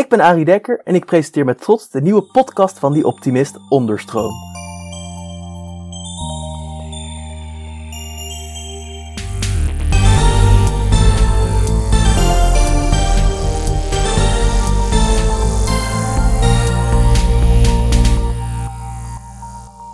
[0.00, 3.58] Ik ben Arie Dekker en ik presenteer met trots de nieuwe podcast van Die Optimist
[3.68, 4.32] Onderstroom.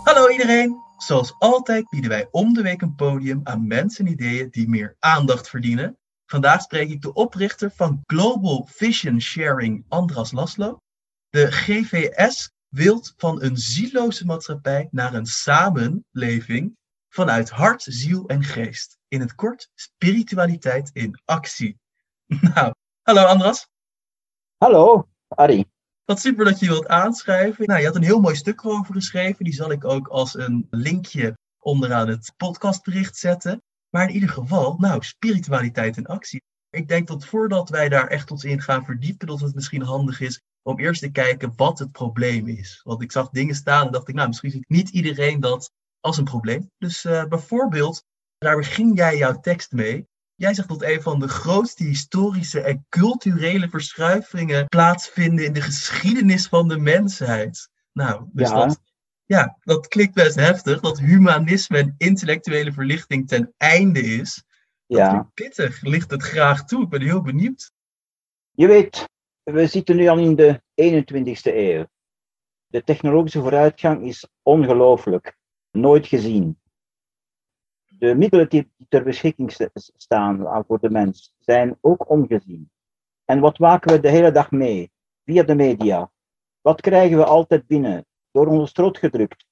[0.03, 0.75] Hallo iedereen!
[0.97, 4.95] Zoals altijd bieden wij om de week een podium aan mensen en ideeën die meer
[4.99, 5.97] aandacht verdienen.
[6.27, 10.81] Vandaag spreek ik de oprichter van Global Vision Sharing, Andras Laszlo.
[11.29, 16.77] De GVS wilt van een zieloze maatschappij naar een samenleving
[17.09, 18.97] vanuit hart, ziel en geest.
[19.07, 21.77] In het kort, spiritualiteit in actie.
[22.53, 23.67] Nou, hallo Andras.
[24.57, 25.67] Hallo, Arie.
[26.05, 27.65] Wat super dat je wilt aanschrijven.
[27.65, 29.43] Nou, je had een heel mooi stuk over geschreven.
[29.43, 33.61] Die zal ik ook als een linkje onderaan het podcastbericht zetten.
[33.89, 36.43] Maar in ieder geval, nou, spiritualiteit in actie.
[36.69, 40.19] Ik denk dat voordat wij daar echt ons in gaan verdiepen, dat het misschien handig
[40.19, 42.81] is om eerst te kijken wat het probleem is.
[42.83, 46.17] Want ik zag dingen staan en dacht ik, nou, misschien ziet niet iedereen dat als
[46.17, 46.71] een probleem.
[46.77, 48.03] Dus uh, bijvoorbeeld,
[48.37, 50.07] daar begin jij jouw tekst mee.
[50.35, 56.47] Jij zegt dat een van de grootste historische en culturele verschuivingen plaatsvinden in de geschiedenis
[56.47, 57.69] van de mensheid.
[57.93, 58.55] Nou, dus Ja.
[58.65, 58.81] dat,
[59.27, 60.79] ja, dat klinkt best heftig.
[60.79, 64.43] Dat humanisme en intellectuele verlichting ten einde is.
[64.87, 65.81] Dat Ja, pittig.
[65.81, 66.83] Ligt het graag toe?
[66.83, 67.71] Ik ben heel benieuwd.
[68.51, 69.09] je weet,
[69.43, 71.85] we zitten nu al in de 21ste eeuw.
[72.67, 75.37] De technologische vooruitgang is ongelooflijk,
[75.71, 76.59] nooit gezien.
[77.85, 82.71] De middelen die ter beschikking st- staan voor de mens zijn ook ongezien.
[83.25, 84.91] En wat maken we de hele dag mee?
[85.25, 86.11] Via de media.
[86.61, 88.05] Wat krijgen we altijd binnen?
[88.37, 89.45] Door onze strot gedrukt.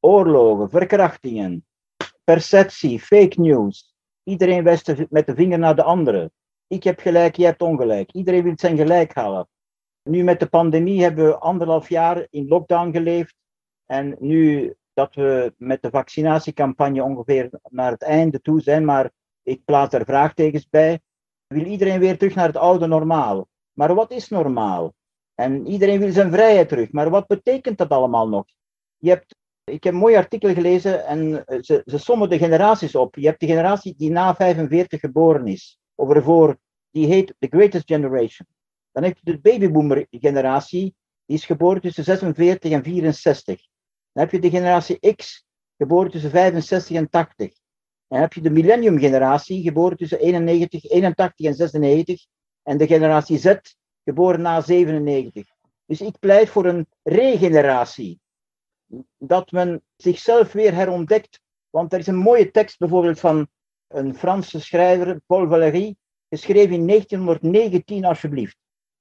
[0.00, 1.66] Oorlogen, verkrachtingen,
[2.24, 3.94] perceptie, fake news.
[4.22, 6.30] Iedereen wijst met de vinger naar de andere.
[6.66, 8.12] Ik heb gelijk, jij hebt ongelijk.
[8.12, 9.48] Iedereen wil zijn gelijk halen.
[10.02, 13.34] Nu met de pandemie hebben we anderhalf jaar in lockdown geleefd.
[13.86, 19.10] En nu dat we met de vaccinatiecampagne ongeveer naar het einde toe zijn, maar
[19.42, 21.00] ik plaats er vraagtekens bij,
[21.46, 23.48] wil iedereen weer terug naar het oude normaal.
[23.72, 24.94] Maar wat is normaal?
[25.36, 26.92] En iedereen wil zijn vrijheid terug.
[26.92, 28.44] Maar wat betekent dat allemaal nog?
[28.96, 32.94] Je hebt, ik heb een mooi artikel gelezen en eh, ze, ze sommen de generaties
[32.94, 33.16] op.
[33.16, 36.56] Je hebt de generatie die na 45 geboren is, of ervoor,
[36.90, 38.48] die heet The Greatest Generation.
[38.92, 43.60] Dan heb je de babyboomer generatie, die is geboren tussen 46 en 64.
[44.12, 45.44] Dan heb je de generatie X,
[45.76, 47.52] geboren tussen 65 en 80.
[48.08, 52.26] Dan heb je de millennium generatie, geboren tussen 91, 81 en 96.
[52.62, 53.54] En de generatie Z,
[54.06, 55.46] geboren na 97.
[55.86, 58.20] Dus ik pleit voor een regeneratie.
[59.18, 61.40] Dat men zichzelf weer herontdekt.
[61.70, 63.48] Want er is een mooie tekst bijvoorbeeld van
[63.88, 65.96] een Franse schrijver, Paul Valéry,
[66.28, 68.56] geschreven in 1919 alsjeblieft.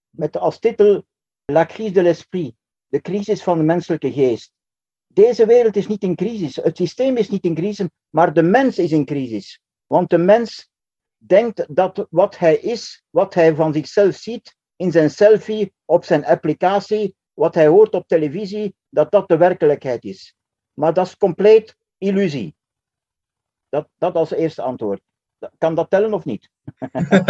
[0.10, 1.06] Met als titel
[1.46, 2.56] La crise de l'esprit,
[2.88, 4.52] de crisis van de menselijke geest.
[5.08, 8.78] Deze wereld is niet in crisis, het systeem is niet in crisis, maar de mens
[8.78, 9.60] is in crisis.
[9.86, 10.70] Want de mens
[11.18, 16.26] denkt dat wat hij is, wat hij van zichzelf ziet, in zijn selfie, op zijn
[16.26, 20.36] applicatie, wat hij hoort op televisie, dat dat de werkelijkheid is.
[20.74, 22.56] Maar dat is compleet illusie.
[23.70, 25.02] Dat, dat als eerste antwoord.
[25.58, 26.50] Kan dat tellen of niet?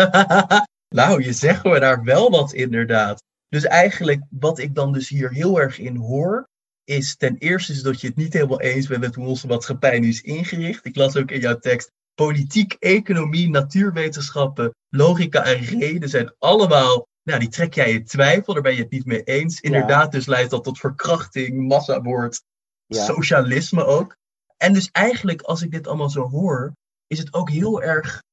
[1.00, 3.24] nou, je zegt me daar wel wat inderdaad.
[3.50, 6.50] Dus eigenlijk, wat ik dan dus hier heel erg in hoor,
[6.84, 10.00] is ten eerste is dat je het niet helemaal eens bent met hoe onze maatschappij
[10.00, 10.86] nu is ingericht.
[10.86, 17.40] Ik las ook in jouw tekst, politiek, economie, natuurwetenschappen, logica en reden zijn allemaal, nou,
[17.40, 19.62] die trek jij in twijfel, daar ben je het niet mee eens.
[19.62, 22.44] Inderdaad, dus leidt dat tot verkrachting, massamoord,
[22.86, 23.04] Ja.
[23.04, 24.16] socialisme ook.
[24.58, 26.74] En dus eigenlijk, als ik dit allemaal zo hoor,
[27.08, 28.24] is het ook heel erg,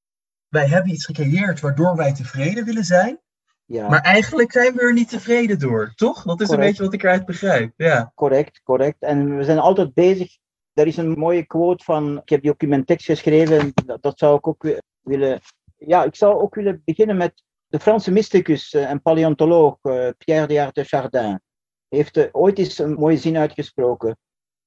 [0.48, 3.20] wij hebben iets gecreëerd waardoor wij tevreden willen zijn.
[3.64, 3.88] Ja.
[3.88, 6.22] Maar eigenlijk zijn we er niet tevreden door, toch?
[6.22, 7.72] Dat is een beetje wat ik eruit begrijp.
[7.76, 8.12] Ja.
[8.14, 9.02] Correct, correct.
[9.02, 10.36] En we zijn altijd bezig.
[10.72, 13.72] Er is een mooie quote van, ik heb die ook in mijn tekst geschreven, en
[13.86, 15.40] dat, dat zou ik ook wi- willen.
[15.76, 20.46] Ja, ik zou ook willen beginnen met de Franse mysticus eh, en paleontoloog eh, Pierre
[20.46, 21.40] de Art de Chardin.
[21.88, 24.18] Heeft eh, ooit eens een mooie zin uitgesproken.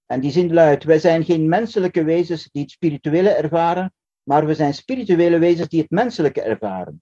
[0.05, 3.93] En die zin luidt: Wij zijn geen menselijke wezens die het spirituele ervaren,
[4.23, 7.01] maar we zijn spirituele wezens die het menselijke ervaren.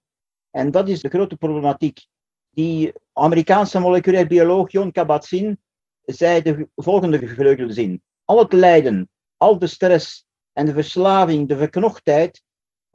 [0.51, 2.05] En dat is de grote problematiek.
[2.49, 5.61] Die Amerikaanse moleculair bioloog John Kabat-Zinn
[6.01, 8.01] zei de volgende gevleugelde zin.
[8.25, 12.41] Al het lijden, al de stress en de verslaving, de verknochtheid,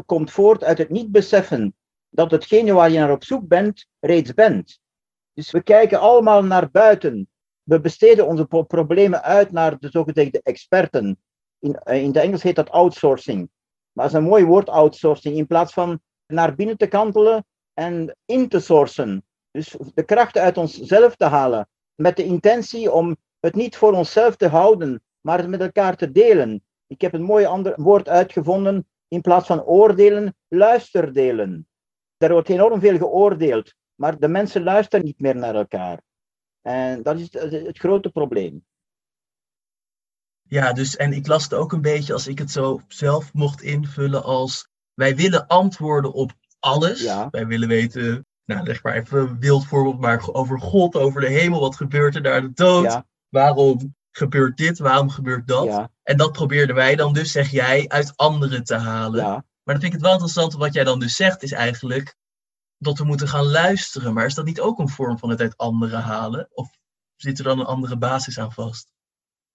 [0.07, 1.77] komt voort uit het niet beseffen
[2.11, 4.81] dat hetgene waar je naar op zoek bent, reeds bent.
[5.33, 7.29] Dus we kijken allemaal naar buiten.
[7.63, 11.19] We besteden onze pro- problemen uit naar de zogezegde experten.
[11.59, 13.51] In, eh, in het Engels heet dat outsourcing.
[13.93, 15.37] Maar dat is een mooi woord, outsourcing.
[15.37, 17.45] In plaats van naar binnen te kantelen
[17.75, 19.25] en in te sourcen.
[19.51, 24.37] Dus de kracht uit onszelf te halen, met de intentie om het niet voor onszelf
[24.37, 26.63] te houden, maar het met elkaar te delen.
[26.87, 28.89] Ik heb een mooi ander woord uitgevonden.
[29.09, 31.68] In plaats van oordelen, luisterdelen.
[32.19, 36.03] Er wordt enorm veel geoordeeld, maar de mensen luisteren niet meer naar elkaar.
[36.63, 38.65] En dat is het, grote probleem.
[40.43, 43.63] Ja, dus en ik las het ook een beetje als ik het zo zelf mocht
[43.63, 47.03] invullen als wij willen antwoorden op alles.
[47.03, 47.29] Ja.
[47.31, 51.29] Wij willen weten, nou leg maar even een wild voorbeeld, maar over God, over de
[51.29, 52.85] hemel, wat gebeurt er daar de dood?
[52.85, 53.07] Ja.
[53.29, 55.65] Waarom gebeurt dit, waarom gebeurt dat?
[55.65, 55.91] Ja.
[56.03, 59.47] En dat probeerden wij dan dus, zeg jij, uit anderen te halen.
[59.69, 62.17] Maar dan vind ik het wel interessant, wat jij dan dus zegt, is eigenlijk
[62.79, 64.15] dat we moeten gaan luisteren.
[64.15, 66.49] Maar is dat niet ook een vorm van het uit anderen halen?
[66.51, 66.79] Of
[67.17, 68.93] zit er dan een andere basis aan vast?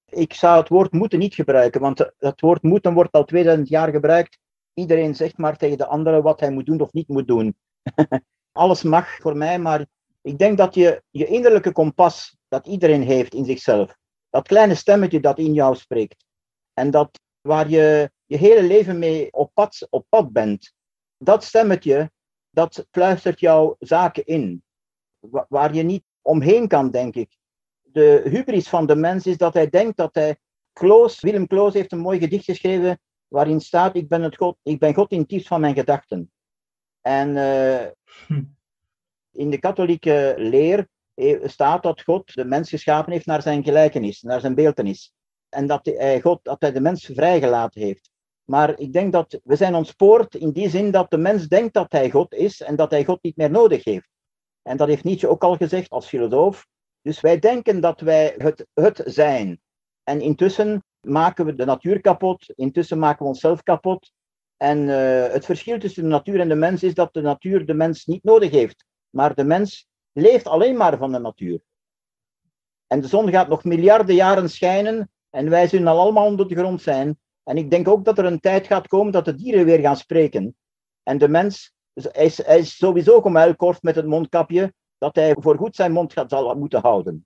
[0.05, 3.89] Ik zou het woord moeten niet gebruiken, want het woord moeten wordt al 2000 jaar
[3.91, 4.37] gebruikt.
[4.73, 7.55] Iedereen zegt maar tegen de andere wat hij moet doen of niet moet doen.
[8.51, 9.85] Alles mag voor mij, maar
[10.21, 13.97] ik denk dat je je innerlijke kompas, dat iedereen heeft in zichzelf,
[14.29, 16.25] dat kleine stemmetje dat in jou spreekt,
[16.73, 20.73] en dat waar je je hele leven mee op pad, op pad bent,
[21.17, 22.11] dat stemmetje,
[22.49, 24.63] dat fluistert jouw zaken in.
[25.49, 27.37] Waar je niet omheen kan, denk ik.
[27.81, 30.37] De hubris van de mens is dat hij denkt dat hij.
[30.73, 34.79] Kloos, Willem Kloos heeft een mooi gedicht geschreven waarin staat: Ik ben, het God, ik
[34.79, 36.31] ben God in het diepst van mijn gedachten.
[37.01, 37.85] En uh,
[39.43, 44.21] in de katholieke leer eh, staat dat God de mens geschapen heeft naar zijn gelijkenis,
[44.21, 45.13] naar zijn beeltenis.
[45.49, 48.12] En dat hij, God, dat hij de mens vrijgelaten heeft.
[48.43, 51.91] Maar ik denk dat we zijn ontspoord in die zin dat de mens denkt dat
[51.91, 54.09] hij God is en dat hij God niet meer nodig heeft.
[54.61, 56.67] En dat heeft Nietzsche ook al gezegd als filosoof.
[57.01, 59.61] Dus wij denken dat wij het, het zijn.
[60.03, 64.11] En intussen maken we de natuur kapot, intussen maken we onszelf kapot.
[64.57, 67.73] En uh, het verschil tussen de natuur en de mens is dat de natuur de
[67.73, 68.85] mens niet nodig heeft.
[69.09, 71.61] Maar de mens leeft alleen maar van de natuur.
[72.87, 76.55] En de zon gaat nog miljarden jaren schijnen en wij zullen al allemaal onder de
[76.55, 77.19] grond zijn.
[77.43, 79.97] En ik denk ook dat er een tijd gaat komen dat de dieren weer gaan
[79.97, 80.55] spreken.
[81.03, 85.75] En de mens hij is, hij is sowieso gemuilkorfd met het mondkapje, dat hij voorgoed
[85.75, 87.25] zijn mond gaat, zal moeten houden.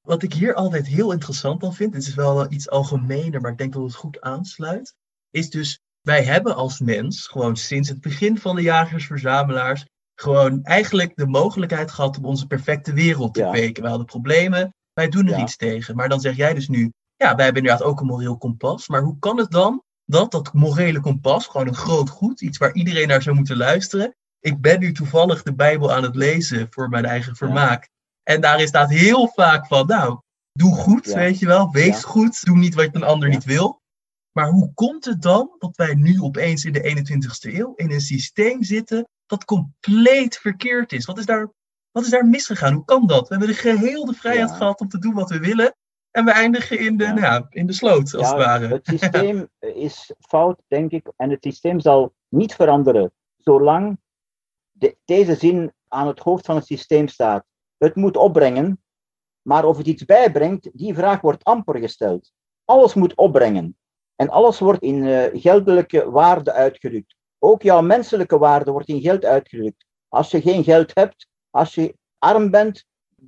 [0.00, 3.58] Wat ik hier altijd heel interessant aan vind, het is wel iets algemener, maar ik
[3.58, 4.94] denk dat het goed aansluit,
[5.30, 11.16] is dus wij hebben als mens gewoon sinds het begin van de jagers-verzamelaars gewoon eigenlijk
[11.16, 13.50] de mogelijkheid gehad om onze perfecte wereld te ja.
[13.50, 13.82] kweken.
[13.82, 15.96] We hadden problemen, wij doen er iets tegen.
[15.96, 18.88] Maar dan zeg jij dus nu, ja, wij hebben inderdaad ook een moreel kompas.
[18.88, 22.74] Maar hoe kan het dan dat dat morele kompas, gewoon een groot goed, iets waar
[22.74, 24.14] iedereen naar zou moeten luisteren.
[24.40, 27.88] Ik ben nu toevallig de Bijbel aan het lezen voor mijn eigen vermaak.
[28.22, 30.20] En daarin staat heel vaak van, nou,
[30.52, 33.80] doe goed, weet je wel, wees goed, doe niet wat een ander niet wil.
[34.32, 38.00] Maar hoe komt het dan dat wij nu opeens in de 21ste eeuw in een
[38.00, 41.04] systeem zitten dat compleet verkeerd is?
[41.04, 41.50] Wat is daar,
[41.90, 42.74] wat is daar misgegaan?
[42.74, 43.28] Hoe kan dat?
[43.28, 45.74] We hebben de geheel vrijheid gehad om te doen wat we willen.
[46.12, 48.66] En we eindigen in de, Nou, in de sloot, als het ware.
[48.66, 51.12] Het systeem is fout, denk ik.
[51.16, 53.98] En het systeem zal niet veranderen zolang
[54.70, 57.44] de, deze zin aan het hoofd van het systeem staat.
[57.76, 58.82] Het moet opbrengen,
[59.42, 62.32] maar of het iets bijbrengt, die vraag wordt amper gesteld.
[62.64, 63.76] Alles moet opbrengen.
[64.16, 67.16] En alles wordt in uh, geldelijke waarde uitgedrukt.
[67.38, 69.86] Ook jouw menselijke waarde wordt in geld uitgedrukt.
[70.08, 72.84] Als je geen geld hebt, als je arm bent,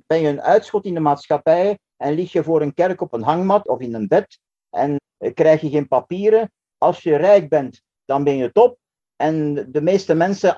[0.07, 3.23] ben je een uitschot in de maatschappij en lig je voor een kerk op een
[3.23, 4.99] hangmat of in een bed en
[5.33, 6.51] krijg je geen papieren.
[6.77, 8.77] Als je rijk bent, dan ben je top.
[9.15, 10.55] En de meeste mensen,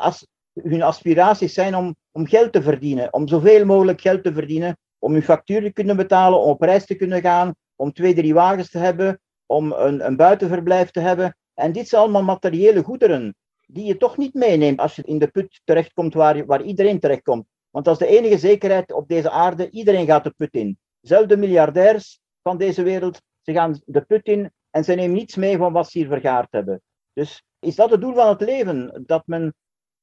[0.53, 5.13] hun aspiraties zijn om, om geld te verdienen, om zoveel mogelijk geld te verdienen, om
[5.13, 8.69] hun factuur te kunnen betalen, om op reis te kunnen gaan, om twee, drie wagens
[8.69, 11.37] te hebben, om een, een buitenverblijf te hebben.
[11.53, 13.35] En dit zijn allemaal materiële goederen
[13.67, 17.45] die je toch niet meeneemt als je in de put terechtkomt waar, waar iedereen terechtkomt.
[17.69, 20.77] Want dat is de enige zekerheid op deze aarde, iedereen gaat de put in.
[21.01, 25.35] Zelfs de miljardairs van deze wereld, ze gaan de put in en ze nemen niets
[25.35, 26.81] mee van wat ze hier vergaard hebben.
[27.13, 29.03] Dus is dat het doel van het leven?
[29.05, 29.55] Dat men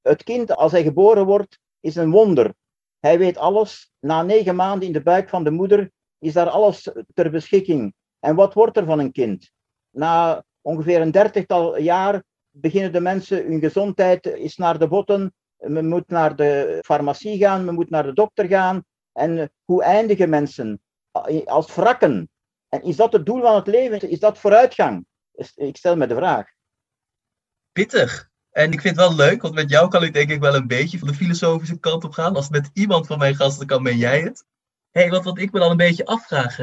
[0.03, 2.55] het kind, als hij geboren wordt, is een wonder.
[3.01, 3.93] Hij weet alles.
[4.01, 7.95] Na negen maanden in de buik van de moeder is daar alles ter beschikking.
[8.19, 9.51] En wat wordt er van een kind?
[9.91, 15.35] Na ongeveer een dertigtal jaar beginnen de mensen, hun gezondheid is naar de botten.
[15.57, 18.85] Men moet naar de farmacie gaan, men moet naar de dokter gaan.
[19.15, 20.79] En hoe eindigen mensen?
[21.45, 22.31] als wrakken.
[22.69, 24.11] En is dat het doel van het leven?
[24.11, 25.07] Is dat vooruitgang?
[25.55, 26.47] Ik stel me de vraag.
[27.73, 28.31] Pittig.
[28.51, 30.67] En ik vind het wel leuk, want met jou kan ik denk ik wel een
[30.67, 32.37] beetje van de filosofische kant op gaan.
[32.37, 34.45] Als het met iemand van mijn gasten kan, ben jij het.
[34.91, 36.57] Hé, hey, wat, ik me dan een beetje afvraag,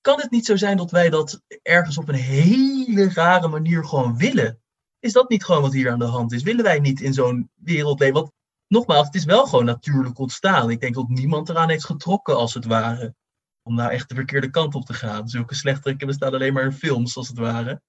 [0.00, 4.16] kan het niet zo zijn dat wij dat ergens op een hele rare manier gewoon
[4.16, 4.60] willen?
[4.98, 6.42] Is dat niet gewoon wat hier aan de hand is?
[6.42, 8.32] Willen wij niet in zo'n wereld leven?
[8.68, 10.70] Nogmaals, het is wel gewoon natuurlijk ontstaan.
[10.70, 13.14] Ik denk dat niemand eraan heeft getrokken, als het ware.
[13.62, 15.28] Om nou echt de verkeerde kant op te gaan.
[15.28, 17.82] Zulke slechterikken bestaan alleen maar in films, als het ware.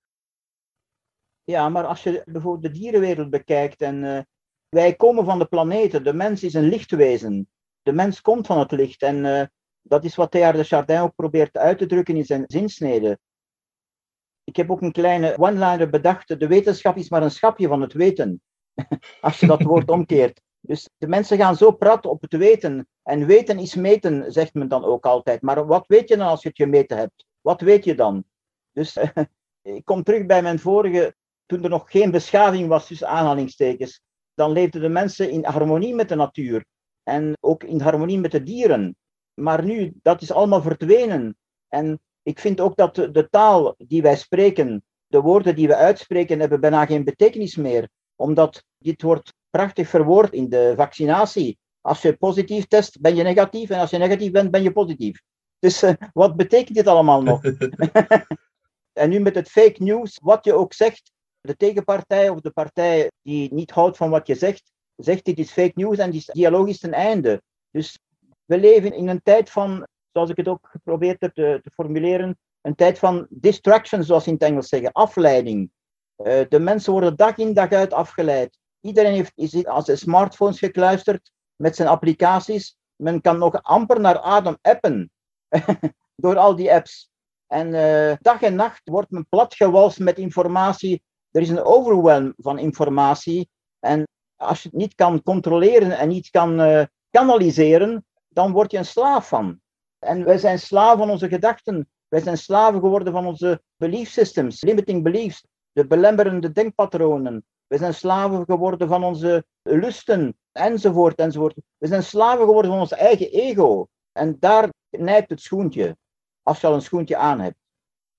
[1.43, 4.19] Ja, maar als je bijvoorbeeld de dierenwereld bekijkt en uh,
[4.69, 6.03] wij komen van de planeten.
[6.03, 7.49] De mens is een lichtwezen.
[7.81, 9.43] De mens komt van het licht en uh,
[9.81, 13.19] dat is wat Théard de Chardin ook probeert uit te drukken in zijn zinsnede.
[14.43, 16.39] Ik heb ook een kleine one-liner bedacht.
[16.39, 18.41] De wetenschap is maar een schapje van het weten.
[19.21, 20.41] Als je dat woord omkeert.
[20.69, 22.87] Dus de mensen gaan zo praten op het weten.
[23.03, 25.41] En weten is meten, zegt men dan ook altijd.
[25.41, 27.25] Maar wat weet je dan als je het gemeten hebt?
[27.41, 28.23] Wat weet je dan?
[28.71, 28.97] Dus
[29.61, 34.01] ik kom terug bij mijn vorige, toen er nog geen beschaving was tussen aanhalingstekens.
[34.33, 36.65] Dan leefden de mensen in harmonie met de natuur.
[37.03, 38.95] En ook in harmonie met de dieren.
[39.33, 41.37] Maar nu, dat is allemaal verdwenen.
[41.67, 45.75] En ik vind ook dat de, de taal die wij spreken, de woorden die we
[45.75, 47.89] uitspreken, hebben bijna geen betekenis meer.
[48.15, 51.57] Omdat dit wordt prachtig verwoord in de vaccinatie.
[51.81, 53.69] Als je positief test, ben je negatief.
[53.69, 55.21] En als je negatief bent, ben je positief.
[55.59, 57.41] Dus uh, wat betekent dit allemaal nog?
[58.93, 63.11] en nu met het fake news, wat je ook zegt, de tegenpartij of de partij
[63.21, 66.67] die niet houdt van wat je zegt, zegt dit is fake news en die dialoog
[66.67, 67.41] is ten einde.
[67.71, 67.99] Dus
[68.45, 72.37] we leven in een tijd van, zoals ik het ook geprobeerd heb te, te formuleren,
[72.61, 75.71] een tijd van distraction, zoals ze in het Engels zeggen, afleiding.
[76.17, 78.57] Uh, de mensen worden dag in dag uit afgeleid.
[78.81, 82.77] Iedereen heeft, is aan zijn smartphones gekluisterd met zijn applicaties.
[82.95, 85.11] Men kan nog amper naar adem appen
[86.15, 87.09] door al die apps.
[87.47, 91.03] En uh, dag en nacht wordt men platgewalst met informatie.
[91.31, 93.49] Er is een overwhelm van informatie.
[93.79, 98.77] En als je het niet kan controleren en niet kan uh, kanaliseren, dan word je
[98.77, 99.59] een slaaf van.
[99.99, 101.89] En wij zijn slaven van onze gedachten.
[102.07, 107.45] Wij zijn slaven geworden van onze belief systems, limiting beliefs, de belemmerende denkpatronen.
[107.69, 111.55] We zijn slaven geworden van onze lusten, enzovoort, enzovoort.
[111.77, 113.87] We zijn slaven geworden van ons eigen ego.
[114.11, 115.97] En daar nijpt het schoentje.
[116.43, 117.57] Als je al een schoentje aan hebt,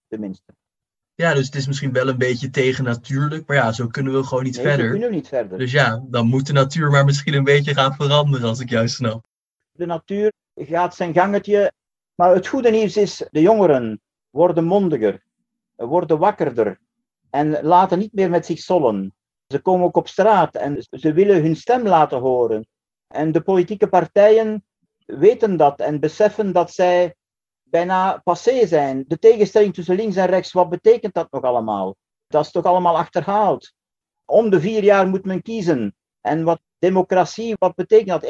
[0.09, 0.54] tenminste.
[1.14, 4.45] Ja, dus het is misschien wel een beetje tegennatuurlijk, maar ja, zo kunnen we gewoon
[4.45, 4.85] niet nee, verder.
[4.85, 5.59] Zo kunnen we niet verder.
[5.59, 8.95] Dus ja, dan moet de natuur maar misschien een beetje gaan veranderen, als ik juist
[8.95, 9.25] snap.
[9.73, 11.73] De natuur gaat zijn gangetje,
[12.14, 15.23] maar het goede nieuws is, de jongeren worden mondiger,
[15.76, 16.78] worden wakkerder
[17.30, 19.14] en laten niet meer met zich sollen.
[19.52, 22.66] Ze komen ook op straat en ze willen hun stem laten horen.
[23.07, 24.64] En de politieke partijen
[25.07, 27.14] weten dat en beseffen dat zij
[27.62, 29.04] bijna passé zijn.
[29.09, 31.97] De tegenstelling tussen links en rechts, wat betekent dat nog allemaal?
[32.26, 33.73] Dat is toch allemaal achterhaald.
[34.25, 35.95] Om de vier jaar moet men kiezen.
[36.21, 38.25] En wat democratie, wat betekent dat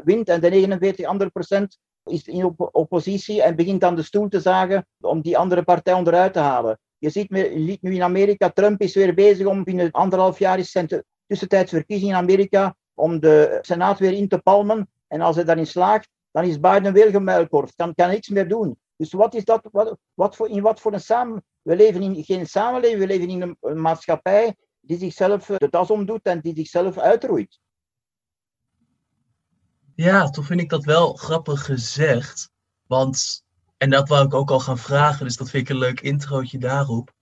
[0.00, 4.02] 51% wint en de 49 andere procent is in op oppositie en begint aan de
[4.02, 6.78] stoel te zagen om die andere partij onderuit te halen.
[6.98, 11.04] Je ziet, nu in Amerika, Trump is weer bezig om binnen anderhalf jaar is zijn
[11.26, 14.90] tussentijds verkiezingen in Amerika om de Senaat weer in te palmen.
[15.06, 17.74] En als hij daarin slaagt, dan is Biden weer gemuilkorfd.
[17.74, 18.78] Kan hij niks meer doen.
[18.96, 19.68] Dus wat is dat?
[19.72, 21.44] Wat, wat voor, in wat voor een samen...
[21.62, 26.22] We leven in geen samenleving, we leven in een, maatschappij die zichzelf de das omdoet
[26.22, 27.58] en die zichzelf uitroeit.
[29.94, 32.50] Ja, toch vind ik dat wel grappig gezegd.
[32.86, 33.44] Want
[33.76, 36.58] en dat wou ik ook al gaan vragen, dus dat vind ik een leuk introotje
[36.58, 37.12] daarop.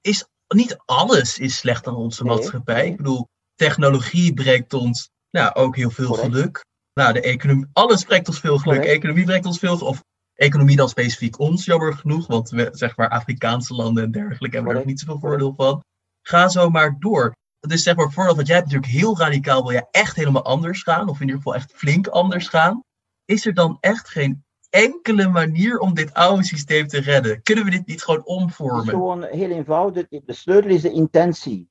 [0.00, 2.86] Is niet alles is slecht aan onze maatschappij.
[2.86, 6.64] Ik bedoel, technologie brengt ons nou, ook heel veel geluk.
[6.92, 8.84] Nou, de economie, alles brengt ons veel geluk.
[8.84, 10.02] Economie brengt ons veel Of
[10.34, 12.26] economie dan specifiek ons, jammer genoeg.
[12.26, 15.84] Want we, zeg maar, Afrikaanse landen en dergelijke hebben er ook niet zoveel voordeel van.
[16.22, 17.34] Ga zo maar door.
[17.58, 20.44] Dat is zeg maar vooral, want jij hebt natuurlijk heel radicaal, wil je echt helemaal
[20.44, 21.08] anders gaan.
[21.08, 22.80] Of in ieder geval echt flink anders gaan.
[23.24, 27.42] Is er dan echt geen enkele manier om dit oude systeem te redden?
[27.42, 28.76] Kunnen we dit niet gewoon omvormen?
[28.76, 30.08] Het is gewoon heel eenvoudig.
[30.08, 31.68] De sleutel is de intentie.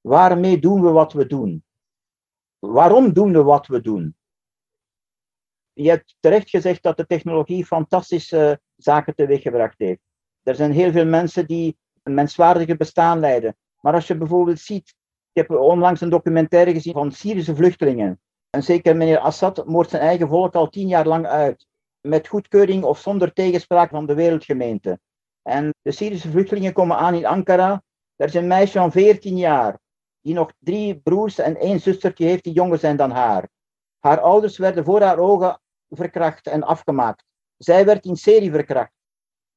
[0.00, 1.64] Waarmee doen we wat we doen?
[2.58, 4.16] Waarom doen we wat we doen?
[5.72, 10.00] Je hebt terecht gezegd dat de technologie fantastische zaken teweeggebracht heeft.
[10.42, 13.56] Er zijn heel veel mensen die een menswaardige bestaan leiden.
[13.80, 14.94] Maar als je bijvoorbeeld ziet,
[15.32, 18.20] ik heb onlangs een documentaire gezien van Syrische vluchtelingen.
[18.50, 21.66] En zeker meneer Assad moordt zijn eigen volk al tien jaar lang uit
[22.08, 24.98] met goedkeuring of zonder tegenspraak van de wereldgemeente.
[25.42, 27.82] En de Syrische vluchtelingen komen aan in Ankara.
[28.16, 29.78] Er is een meisje van 14 jaar,
[30.20, 33.48] die nog drie broers en één zustertje heeft die jonger zijn dan haar.
[33.98, 37.24] Haar ouders werden voor haar ogen verkracht en afgemaakt.
[37.56, 38.92] Zij werd in serie verkracht.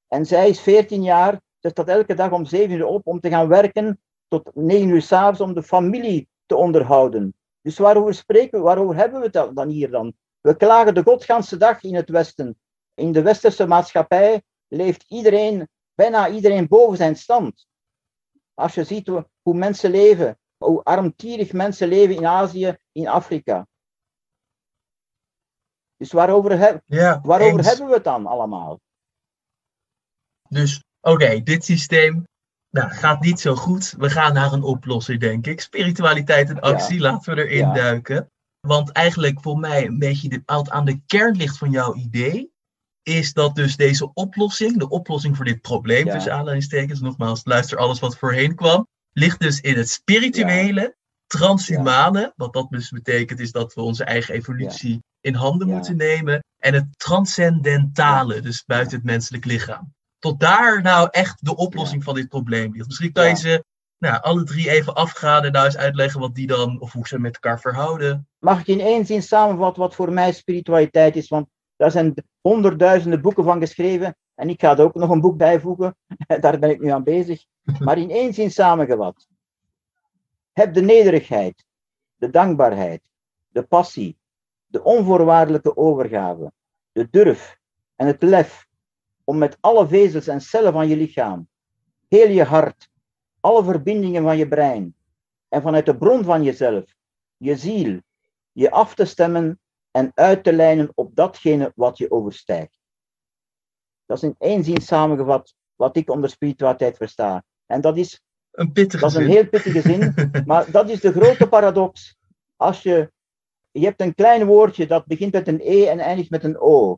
[0.08, 3.30] En zij is 14 jaar, ze staat elke dag om 7 uur op om te
[3.30, 7.36] gaan werken tot 9 uur s'avonds om de familie te onderhouden.
[7.62, 10.14] Dus waarover spreken we, waarover hebben we het dan hier dan?
[10.42, 12.60] We klagen de godganse dag in het Westen.
[12.94, 17.68] In de westerse maatschappij leeft iedereen, bijna iedereen boven zijn stand.
[18.54, 19.08] Als je ziet
[19.42, 23.68] hoe, mensen leven, hoe armtierig mensen leven in Azië, in Afrika.
[25.98, 28.80] Dus waarover, heb, Ja, waarover hebben we het dan allemaal?
[30.50, 32.24] Dus oké, dit systeem
[32.70, 33.94] nou, gaat niet zo goed.
[33.98, 35.62] We gaan naar een oplossing, denk ik.
[35.62, 37.74] Spiritualiteit en actie, laten we erin Ja.
[37.74, 38.32] duiken.
[38.68, 42.52] Want eigenlijk voor mij een beetje de, wat aan de kern ligt van jouw idee,
[43.04, 46.14] is dat dus deze oplossing, de oplossing voor dit probleem, Ja.
[46.14, 50.96] tussen aanhalingstekens, nogmaals, luister alles wat voorheen kwam, ligt dus in het spirituele,
[51.28, 56.44] transhumane, wat dat dus betekent is dat we onze eigen evolutie in handen moeten nemen,
[56.58, 59.96] en het transcendentale, dus buiten het menselijk lichaam.
[60.20, 62.88] Tot daar nou echt de oplossing van dit probleem ligt.
[62.88, 63.66] Misschien kan je ze
[63.98, 67.20] nou, alle drie even afgaan en nou eens uitleggen wat die dan, of hoe ze
[67.20, 68.28] met elkaar verhouden.
[68.40, 71.28] Mag ik in één zin samenvatten wat voor mij spiritualiteit is?
[71.28, 74.16] Want daar zijn honderdduizenden boeken van geschreven.
[74.36, 75.98] En ik ga er ook nog een boek bijvoegen.
[76.42, 77.46] Daar ben ik nu aan bezig.
[77.80, 79.28] Maar in één zin samengevat.
[80.54, 81.66] Heb de nederigheid,
[82.16, 83.02] de dankbaarheid,
[83.48, 84.18] de passie,
[84.66, 86.52] de onvoorwaardelijke overgave,
[86.92, 87.58] de durf
[87.96, 88.68] en het lef
[89.24, 91.48] om met alle vezels en cellen van je lichaam,
[92.08, 92.90] heel je hart,
[93.48, 94.96] alle verbindingen van je brein
[95.48, 96.84] en vanuit de bron van jezelf,
[97.38, 98.02] je ziel,
[98.52, 99.60] je af te stemmen
[99.92, 102.78] en uit te lijnen op datgene wat je overstijgt.
[104.06, 107.44] Dat is in één zin samengevat wat ik onder spiritualiteit versta.
[107.66, 109.32] En dat is, Een pittige dat is een zin.
[109.32, 110.14] heel pittige zin,
[110.50, 112.18] maar dat is de grote paradox.
[112.56, 113.12] Als je,
[113.72, 116.98] je hebt een klein woordje dat begint met een E en eindigt met een O.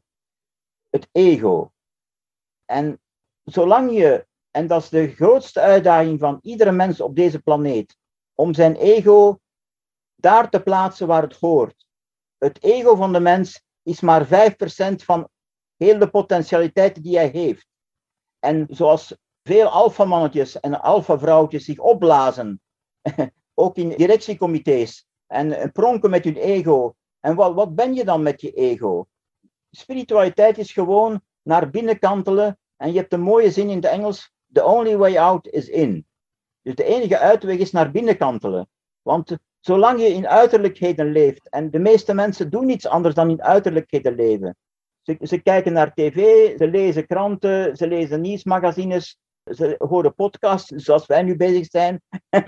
[0.90, 1.72] Het ego.
[2.66, 3.00] En
[3.44, 7.98] zolang je, en dat is de grootste uitdaging van iedere mens op deze planeet,
[8.34, 9.40] om zijn ego
[10.16, 11.86] daar te plaatsen waar het hoort.
[12.38, 14.30] Het ego van de mens is maar 5%
[14.96, 15.30] van
[15.76, 17.68] heel de potentialiteiten die hij heeft.
[18.40, 22.62] En zoals veel alfamannetjes en alfavrouwtjes zich opblazen,
[23.54, 26.96] ook in directiecomité's, en pronken met hun ego.
[27.20, 29.08] En wat, wat ben je dan met je ego?
[29.72, 32.60] Spiritualiteit is gewoon naar binnen kantelen.
[32.78, 36.06] En je hebt een mooie zin in het Engels: The only way out is in.
[36.62, 38.70] Dus de enige uitweg is naar binnen kantelen.
[39.02, 43.44] Want zolang je in uiterlijkheden leeft, en de meeste mensen doen niets anders dan in
[43.44, 44.56] uiterlijkheden leven.
[45.02, 46.18] Ze, ze kijken naar tv,
[46.58, 52.02] ze lezen kranten, ze lezen nieuwsmagazines, ze horen podcasts, zoals wij nu bezig zijn.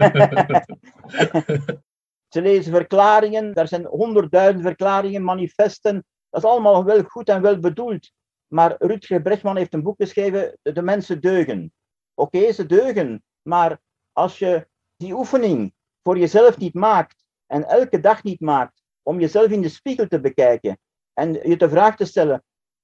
[2.33, 6.05] ze lezen verklaringen, daar zijn honderdduizend verklaringen, manifesten.
[6.29, 8.11] Dat is allemaal wel goed en wel bedoeld.
[8.47, 11.73] Maar Rutger Brechtman heeft een boek geschreven, De mensen deugen.
[12.13, 18.23] Oké, ze deugen, maar als je die oefening voor jezelf niet maakt en elke dag
[18.23, 20.79] niet maakt om jezelf in de spiegel te bekijken
[21.13, 22.43] en je de vraag te stellen: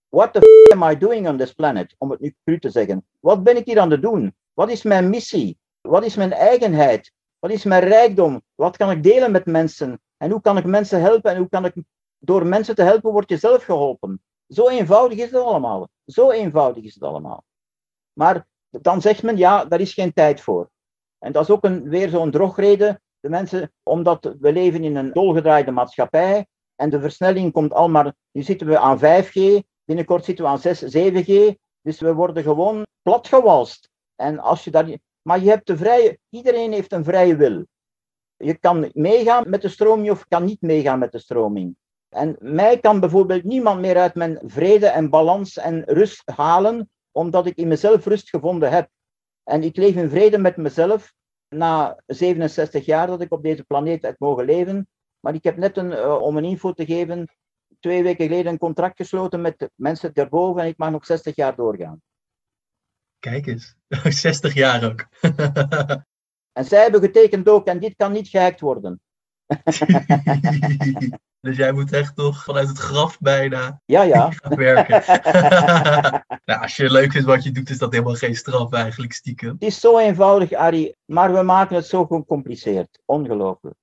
[0.10, 1.96] What the f am I doing on this planet?
[1.98, 3.06] Om het nu cru te zeggen.
[3.20, 4.36] Wat ben ik hier aan het doen?
[4.54, 5.58] Wat is mijn missie?
[5.82, 7.12] Wat is mijn eigenheid?
[7.40, 8.42] Wat is mijn rijkdom?
[8.56, 10.02] Wat kan ik delen met mensen?
[10.18, 11.32] En hoe kan ik mensen helpen?
[11.32, 11.74] En hoe kan ik
[12.20, 14.22] door mensen te helpen, word je zelf geholpen?
[14.48, 15.90] Zo eenvoudig is het allemaal.
[16.06, 17.44] Zo eenvoudig is het allemaal.
[18.14, 18.48] Maar
[18.82, 20.70] dan zegt men, ja, daar is geen tijd voor.
[21.20, 23.02] En dat is ook een, weer zo'n drogreden.
[23.20, 28.14] De mensen, omdat we leven in een dolgedraaide maatschappij en de versnelling komt al maar,
[28.32, 32.86] nu zitten we aan 5G, binnenkort zitten we aan 6, 7G, dus we worden gewoon
[33.02, 33.90] platgewalst.
[34.16, 37.66] En als je daar, maar je hebt de vrije, iedereen heeft een vrije wil.
[38.38, 41.76] Je kan meegaan met de stroming of kan niet meegaan met de stroming.
[42.10, 47.46] En mij kan bijvoorbeeld niemand meer uit mijn vrede en balans en rust halen, omdat
[47.46, 48.90] ik in mezelf rust gevonden heb.
[49.44, 51.14] En ik leef in vrede met mezelf
[51.48, 54.88] na 67 jaar dat ik op deze planeet heb mogen leven.
[55.20, 57.36] Maar ik heb net een, uh, om een info te geven,
[57.80, 61.36] twee weken geleden een contract gesloten met de mensen daarboven en ik mag nog 60
[61.36, 62.02] jaar doorgaan.
[63.20, 63.76] Kijk eens,
[64.24, 65.08] 60 jaar ook.
[66.60, 69.02] en zij hebben getekend ook en dit kan niet gehackt worden.
[71.48, 74.32] dus jij moet echt toch vanuit het graf bijna ja, ja.
[74.42, 75.04] gaan werken.
[76.46, 79.50] nou, als je leuk vindt wat je doet, is dat helemaal geen straf eigenlijk stiekem.
[79.50, 83.00] Het is zo eenvoudig, Arie, maar we maken het zo gecompliceerd.
[83.06, 83.76] Ongelooflijk.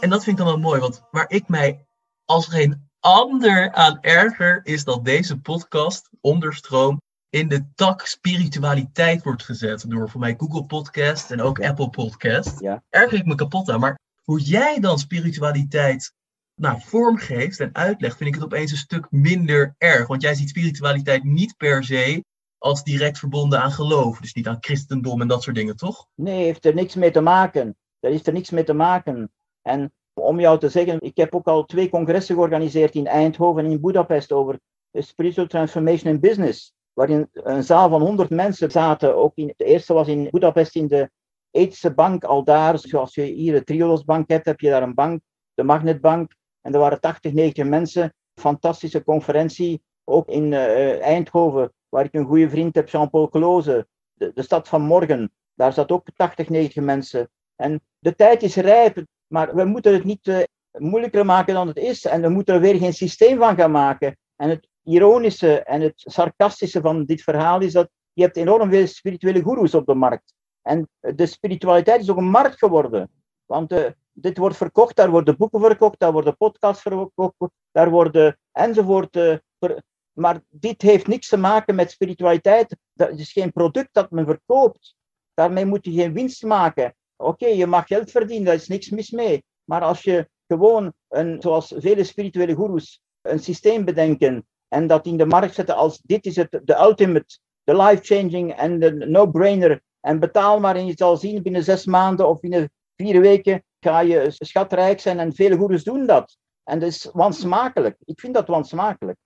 [0.00, 1.86] En dat vind ik dan wel mooi, want waar ik mij
[2.24, 7.00] als geen ander aan erger, is dat deze podcast, Onderstroom,
[7.34, 12.60] in de tak spiritualiteit wordt gezet door voor mij Google Podcast en ook Apple Podcast.
[12.60, 12.82] Ja.
[12.90, 13.80] Erger ik me kapot aan.
[13.80, 16.12] Maar hoe jij dan spiritualiteit
[16.54, 20.06] nou, vormgeeft en uitlegt, vind ik het opeens een stuk minder erg.
[20.06, 22.24] Want jij ziet spiritualiteit niet per se
[22.58, 24.20] als direct verbonden aan geloof.
[24.20, 26.06] Dus niet aan christendom en dat soort dingen, toch?
[26.14, 27.76] Nee, heeft er niks mee te maken.
[28.00, 29.32] Daar heeft er niks mee te maken.
[29.62, 33.70] En om jou te zeggen, ik heb ook al twee congressen georganiseerd in Eindhoven en
[33.70, 34.58] in Budapest over
[34.92, 36.73] spiritual transformation in business.
[36.94, 39.16] Waarin een zaal van 100 mensen zaten.
[39.16, 41.10] Ook in, de eerste was in Budapest in de
[41.50, 45.20] Eetse bank, al daar, zoals je hier de Triolosbank hebt, heb je daar een bank,
[45.54, 46.32] de Magnetbank.
[46.60, 48.14] En er waren 80, 90 mensen.
[48.34, 49.82] Fantastische conferentie.
[50.04, 53.86] Ook in uh, Eindhoven, waar ik een goede vriend heb, Jean-Paul Cloze.
[54.12, 57.30] De, de stad van morgen, daar zat ook 80, 90 mensen.
[57.56, 61.76] En de tijd is rijp, maar we moeten het niet uh, moeilijker maken dan het
[61.76, 62.04] is.
[62.04, 64.16] En we moeten er weer geen systeem van gaan maken.
[64.36, 68.86] En het ironische en het sarcastische van dit verhaal is dat je hebt enorm veel
[68.86, 70.34] spirituele goeroes op de markt.
[70.62, 73.10] En de spiritualiteit is ook een markt geworden.
[73.46, 78.38] Want uh, dit wordt verkocht, daar worden boeken verkocht, daar worden podcasts verkocht, daar worden
[78.52, 79.10] enzovoort.
[79.58, 79.82] Ver...
[80.12, 82.76] Maar dit heeft niks te maken met spiritualiteit.
[82.92, 84.96] Dat is geen product dat men verkoopt.
[85.34, 86.94] Daarmee moet je geen winst maken.
[87.16, 89.44] Oké, je mag geld verdienen, daar is niks mis mee.
[89.64, 95.16] Maar als je gewoon, een, zoals vele spirituele goeroes, een systeem bedenken en dat in
[95.16, 100.20] de markt zetten als dit is het, de ultimate, de life-changing en de no-brainer en
[100.20, 104.30] betaal maar en je zal zien binnen zes maanden of binnen vier weken ga je
[104.30, 106.36] schatrijk zijn en vele goeroes doen dat.
[106.64, 107.96] En dat is wansmakelijk.
[108.04, 109.18] Ik vind dat wansmakelijk.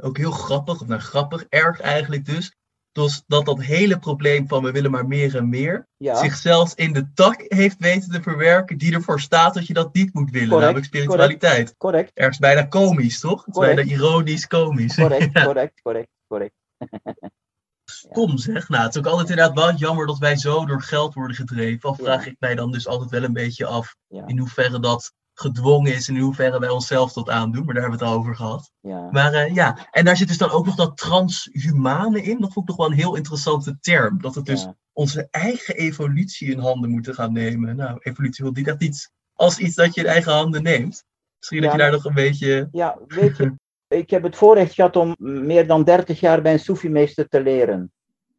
[0.00, 2.56] Ook heel grappig, of nou grappig, erg eigenlijk dus,
[2.92, 6.14] dus dat dat hele probleem van we willen maar meer en meer, ja.
[6.14, 9.94] zich zelfs in de tak heeft weten te verwerken die ervoor staat dat je dat
[9.94, 11.74] niet moet willen, correct, namelijk spiritualiteit.
[11.76, 12.10] Correct.
[12.14, 13.44] Ergens bijna komisch, toch?
[13.44, 14.94] Het is bijna ironisch komisch.
[14.94, 15.44] Correct, ja.
[15.44, 16.54] correct, correct, correct.
[17.84, 18.68] Stom zeg.
[18.68, 21.88] Nou, het is ook altijd inderdaad wel jammer dat wij zo door geld worden gedreven.
[21.88, 23.96] Al vraag ik mij dan dus altijd wel een beetje af
[24.26, 27.64] in hoeverre dat gedwongen is en in hoeverre wij onszelf tot aandoen.
[27.64, 28.70] Maar daar hebben we het al over gehad.
[28.80, 29.08] Ja.
[29.10, 32.40] Maar uh, ja, en daar zit dus dan ook nog dat transhumane in.
[32.40, 34.20] Dat vond ik toch wel een heel interessante term.
[34.20, 37.76] Dat het dus onze eigen evolutie in handen moeten gaan nemen.
[37.76, 41.04] Nou, evolutie wil niet echt iets als iets dat je in eigen handen neemt.
[41.38, 42.68] Misschien dat je daar nog een beetje...
[42.72, 43.54] Ja, weet je,
[43.88, 47.92] ik heb het voorrecht gehad om meer dan 30 jaar bij een Soefi-meester te leren.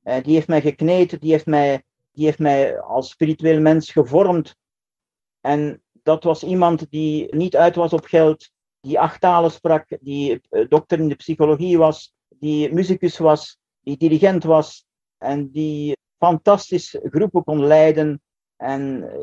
[0.03, 4.55] Uh, die heeft mij gekneed, die heeft mij, die heeft mij als spiritueel mens gevormd.
[5.41, 8.49] En dat was iemand die niet uit was op geld,
[8.81, 13.97] die acht talen sprak, die uh, dokter in de psychologie was, die muzikus was, die
[13.97, 14.85] dirigent was
[15.17, 18.21] en die fantastisch groepen kon leiden.
[18.55, 18.81] En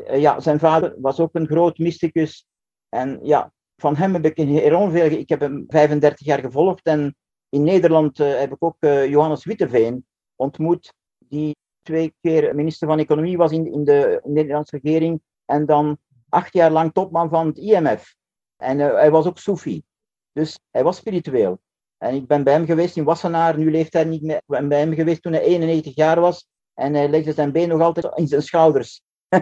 [0.09, 2.47] uh, ja, zijn vader was ook een groot mysticus.
[2.89, 5.11] En ja, van hem heb ik enorm veel.
[5.11, 7.15] Ik heb hem 35 jaar gevolgd en
[7.49, 13.37] in Nederland uh, heb ik ook Johannes Witteveen ontmoet, die twee keer minister van Economie
[13.37, 15.97] was in, in de Nederlandse regering en dan
[16.29, 18.15] acht jaar lang topman van het IMF.
[18.55, 19.83] En uh, hij was ook Soefi.
[20.31, 21.59] Dus hij was spiritueel.
[21.97, 24.35] En ik ben bij hem geweest in Wassenaar, nu leeft hij niet meer.
[24.35, 27.69] Ik ben bij hem geweest toen hij 91 jaar was en hij legde zijn been
[27.69, 29.01] nog altijd in zijn schouders.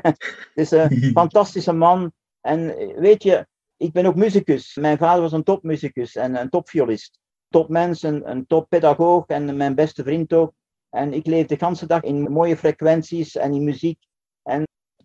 [0.55, 2.13] dus een fantastische man.
[2.41, 4.75] En weet je, ik ben ook muzikus.
[4.75, 7.19] Mijn vader was een topmuzikus en een topviolist.
[7.49, 10.53] Topmens, een, een toppedagoog en mijn beste vriend ook.
[10.89, 13.99] En ik leef de hele dag in mooie frequenties en in muziek.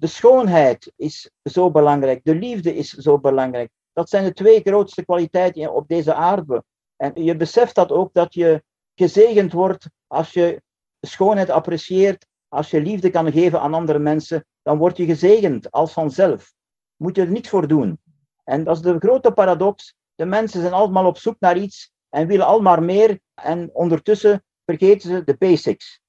[0.01, 2.25] De schoonheid is zo belangrijk.
[2.25, 3.71] De liefde is zo belangrijk.
[3.93, 6.65] Dat zijn de twee grootste kwaliteiten op deze aarde.
[6.97, 8.63] En je beseft dat ook dat je
[8.95, 10.63] gezegend wordt als je
[11.01, 15.93] schoonheid apprecieert, als je liefde kan geven aan andere mensen, dan word je gezegend als
[15.93, 16.53] vanzelf.
[16.97, 18.01] Moet je er niets voor doen.
[18.45, 19.95] En dat is de grote paradox.
[20.15, 23.21] De mensen zijn allemaal op zoek naar iets en willen allemaal meer.
[23.35, 26.01] En ondertussen vergeten ze de basics.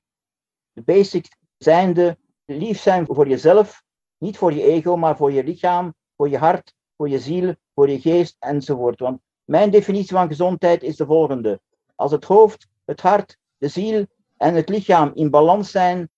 [0.71, 2.17] De basics zijn de
[2.57, 3.83] lief zijn voor jezelf,
[4.17, 7.89] niet voor je ego, maar voor je lichaam, voor je hart, voor je ziel, voor
[7.89, 8.99] je geest enzovoort.
[8.99, 11.59] Want mijn definitie van gezondheid is de volgende.
[11.95, 14.05] Als het hoofd, het hart, de ziel
[14.37, 16.09] en het lichaam in balans zijn,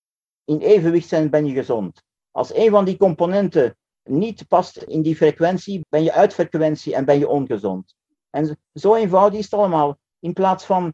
[0.45, 2.03] in evenwicht zijn, ben je gezond.
[2.31, 7.05] Als een van die componenten niet past in die frequentie, ben je uit frequentie en
[7.05, 7.95] ben je ongezond.
[8.29, 9.97] En zo eenvoudig is het allemaal.
[10.19, 10.93] In plaats van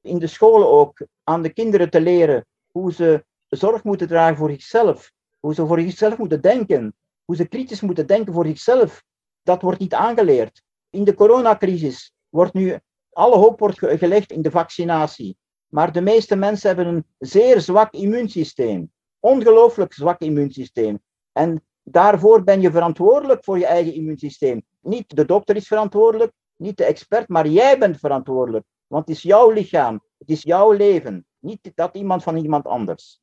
[0.00, 4.50] in de scholen ook aan de kinderen te leren hoe ze zorg moeten dragen voor
[4.50, 9.02] zichzelf, hoe ze voor zichzelf moeten denken, hoe ze kritisch moeten denken voor zichzelf,
[9.42, 10.62] dat wordt niet aangeleerd.
[10.90, 12.78] In de coronacrisis wordt nu
[13.12, 15.36] alle hoop wordt gelegd in de vaccinatie.
[15.68, 18.92] Maar de meeste mensen hebben een zeer zwak immuunsysteem.
[19.20, 21.00] Ongelooflijk zwak immuunsysteem.
[21.32, 24.62] En daarvoor ben je verantwoordelijk voor je eigen immuunsysteem.
[24.80, 28.64] Niet de dokter is verantwoordelijk, niet de expert, maar jij bent verantwoordelijk.
[28.86, 33.20] Want het is jouw lichaam, het is jouw leven, niet dat iemand van iemand anders.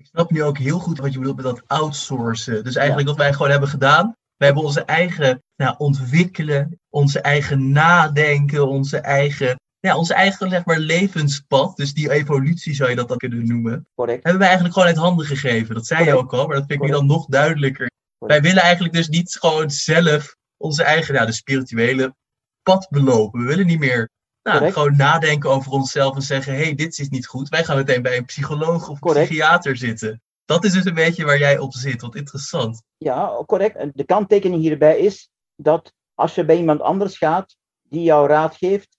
[0.00, 2.64] Ik snap nu ook heel goed wat je bedoelt met dat outsourcen.
[2.64, 4.16] Dus eigenlijk wat wij gewoon hebben gedaan.
[4.36, 10.64] We hebben onze eigen nou, ontwikkelen, onze eigen nadenken, onze eigen, ja, onze eigen zeg
[10.64, 11.76] maar, levenspad.
[11.76, 13.86] Dus die evolutie zou je dat dan kunnen noemen.
[13.94, 14.22] Correct.
[14.22, 15.74] Hebben wij eigenlijk gewoon uit handen gegeven.
[15.74, 17.90] Dat zei je ook al, maar dat vind ik nu dan nog duidelijker.
[18.18, 22.14] Wij willen eigenlijk dus niet gewoon zelf onze eigen, nou, de spirituele
[22.62, 23.40] pad belopen.
[23.40, 24.10] We willen niet meer
[24.58, 27.48] Nou, gewoon nadenken over onszelf en zeggen: hé, hey, dit is niet goed.
[27.48, 30.22] Wij gaan meteen bij een psycholoog of psychiater zitten.
[30.44, 32.00] Dat is dus een beetje waar jij op zit.
[32.00, 32.82] Wat interessant.
[32.96, 33.96] Ja, correct.
[33.96, 38.96] De kanttekening hierbij is dat als je bij iemand anders gaat die jou raad geeft,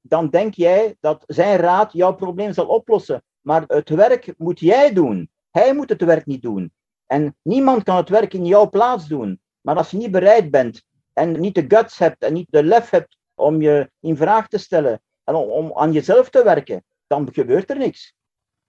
[0.00, 3.22] dan denk jij dat zijn raad jouw probleem zal oplossen.
[3.40, 5.30] Maar het werk moet jij doen.
[5.50, 6.72] Hij moet het werk niet doen.
[7.06, 9.40] En niemand kan het werk in jouw plaats doen.
[9.60, 12.90] Maar als je niet bereid bent en niet de guts hebt en niet de lef
[12.90, 17.28] hebt om je in vraag te stellen en om, om aan jezelf te werken, dan
[17.32, 18.14] gebeurt er niks.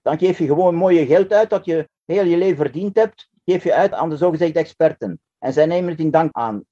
[0.02, 3.64] Dan geef je gewoon mooie geld uit dat je heel je leven verdiend hebt, geef
[3.64, 5.22] je uit aan de zogezegde experten.
[5.40, 6.64] En zij nemen het in dank aan.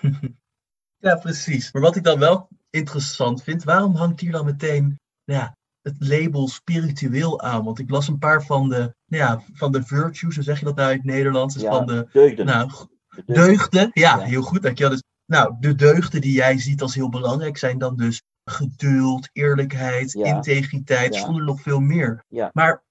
[0.98, 1.72] ja, precies.
[1.72, 6.48] Maar wat ik dan wel interessant vind, waarom hangt hier dan meteen ja, het label
[6.48, 7.64] spiritueel aan?
[7.64, 10.76] Want ik las een paar van de, ja, van de virtues, hoe zeg je dat
[10.76, 11.54] nou in het Nederlands?
[11.54, 12.46] Dus van de deugden.
[12.46, 12.70] Nou,
[13.26, 13.90] deugden.
[13.92, 14.92] Ja, ja, heel goed, dankjewel.
[14.92, 20.14] Dus, nou, de deugden die jij ziet als heel belangrijk zijn dan dus geduld, eerlijkheid,
[20.14, 22.24] integriteit, zonder nog veel meer.
[22.52, 22.82] Maar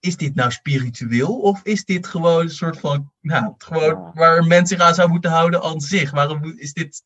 [0.00, 4.48] is dit nou spiritueel of is dit gewoon een soort van, nou, gewoon waar een
[4.48, 6.10] mens zich aan zou moeten houden aan zich?
[6.10, 7.02] Waarom is dit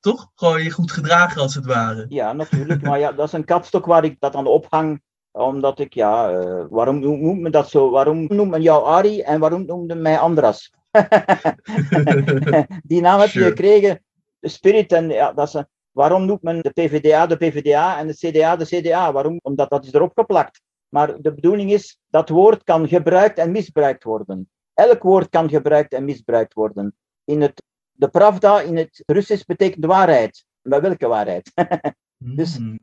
[0.00, 2.06] toch gewoon je goed gedragen als het ware?
[2.08, 2.82] Ja, natuurlijk.
[2.82, 5.02] maar ja, dat is een kapstok waar ik dat aan ophang
[5.32, 7.90] omdat ik, ja, uh, waarom noemt men dat zo?
[7.90, 10.70] Waarom noemt men jou Ari en waarom noemde mij Andras?
[12.82, 14.04] Die naam heb je gekregen,
[14.40, 18.56] Spirit, en ja, dat is, waarom noemt men de PVDA de PVDA en de CDA
[18.56, 19.12] de CDA?
[19.12, 19.38] Waarom?
[19.42, 20.60] Omdat dat is erop geplakt.
[20.88, 24.50] Maar de bedoeling is, dat woord kan gebruikt en misbruikt worden.
[24.74, 26.96] Elk woord kan gebruikt en misbruikt worden.
[27.24, 30.44] In het, de pravda in het Russisch betekent waarheid.
[30.62, 31.52] Maar welke waarheid?
[32.38, 32.78] dus hmm.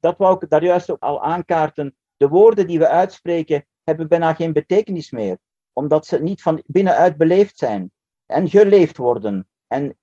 [0.00, 1.96] dat wou ik daar juist ook al aankaarten.
[2.16, 5.38] De woorden die we uitspreken hebben bijna geen betekenis meer,
[5.72, 7.90] omdat ze niet van binnenuit beleefd zijn
[8.26, 9.48] en geleefd worden.
[9.66, 9.97] En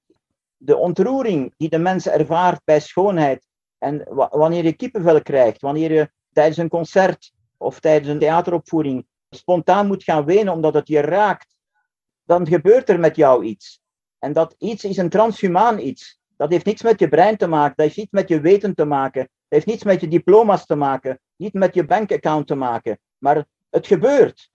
[0.65, 3.47] de ontroering die de mens ervaart bij schoonheid
[3.77, 9.87] en wanneer je kippenvel krijgt, wanneer je tijdens een concert of tijdens een theateropvoering spontaan
[9.87, 11.55] moet gaan wenen omdat het je raakt,
[12.23, 13.81] dan gebeurt er met jou iets.
[14.19, 16.19] En dat iets is een transhumaan iets.
[16.37, 18.85] Dat heeft niets met je brein te maken, dat heeft niets met je weten te
[18.85, 22.99] maken, dat heeft niets met je diploma's te maken, niet met je bankaccount te maken.
[23.17, 24.49] Maar het gebeurt.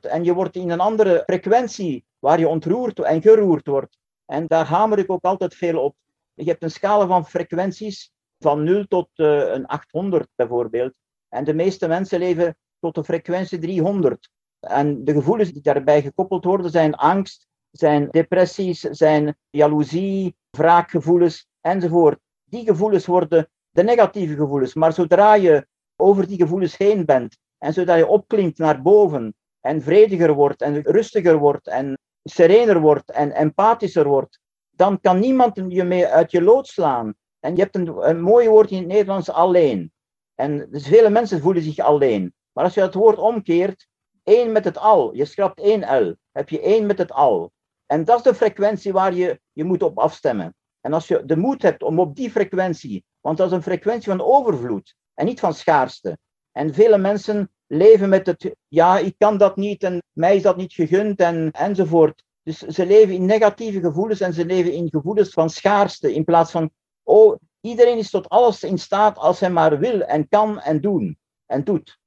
[0.00, 3.98] En je wordt in een andere frequentie waar je ontroerd en geroerd wordt.
[4.26, 5.96] En daar hamer ik ook altijd veel op.
[6.34, 10.98] Je hebt een scala van frequenties van 0 tot uh, een 800 bijvoorbeeld.
[11.28, 14.30] En de meeste mensen leven tot de frequentie 300.
[14.60, 22.18] En de gevoelens die daarbij gekoppeld worden zijn angst, zijn depressies, zijn jaloezie, wraakgevoelens enzovoort.
[22.44, 24.74] Die gevoelens worden de negatieve gevoelens.
[24.74, 29.82] Maar zodra je over die gevoelens heen bent en zodra je opklimt naar boven en
[29.82, 35.84] vrediger wordt en rustiger wordt en serener wordt en empathischer wordt, dan kan niemand je
[35.84, 37.14] meer uit je lood slaan.
[37.40, 39.92] En je hebt een, mooi woord in het Nederlands alleen.
[40.34, 42.34] En dus vele mensen voelen zich alleen.
[42.52, 43.86] Maar als je het woord omkeert,
[44.22, 47.52] één met het al, je schrapt één L, heb je één met het al.
[47.86, 50.54] En dat is de frequentie waar je je moet op afstemmen.
[50.80, 54.10] En als je de moed hebt om op die frequentie, want dat is een frequentie
[54.10, 56.18] van overvloed en niet van schaarste.
[56.52, 60.56] En vele mensen leven met het, ja, ik kan dat niet en mij is dat
[60.56, 62.22] niet gegund en, enzovoort.
[62.42, 66.50] Dus ze leven in negatieve gevoelens en ze leven in gevoelens van schaarste in plaats
[66.50, 66.70] van,
[67.02, 71.18] oh, Iedereen is tot alles in staat als hij maar wil en kan en doen
[71.46, 71.98] en doet.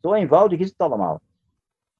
[0.00, 1.20] Zo eenvoudig is het allemaal.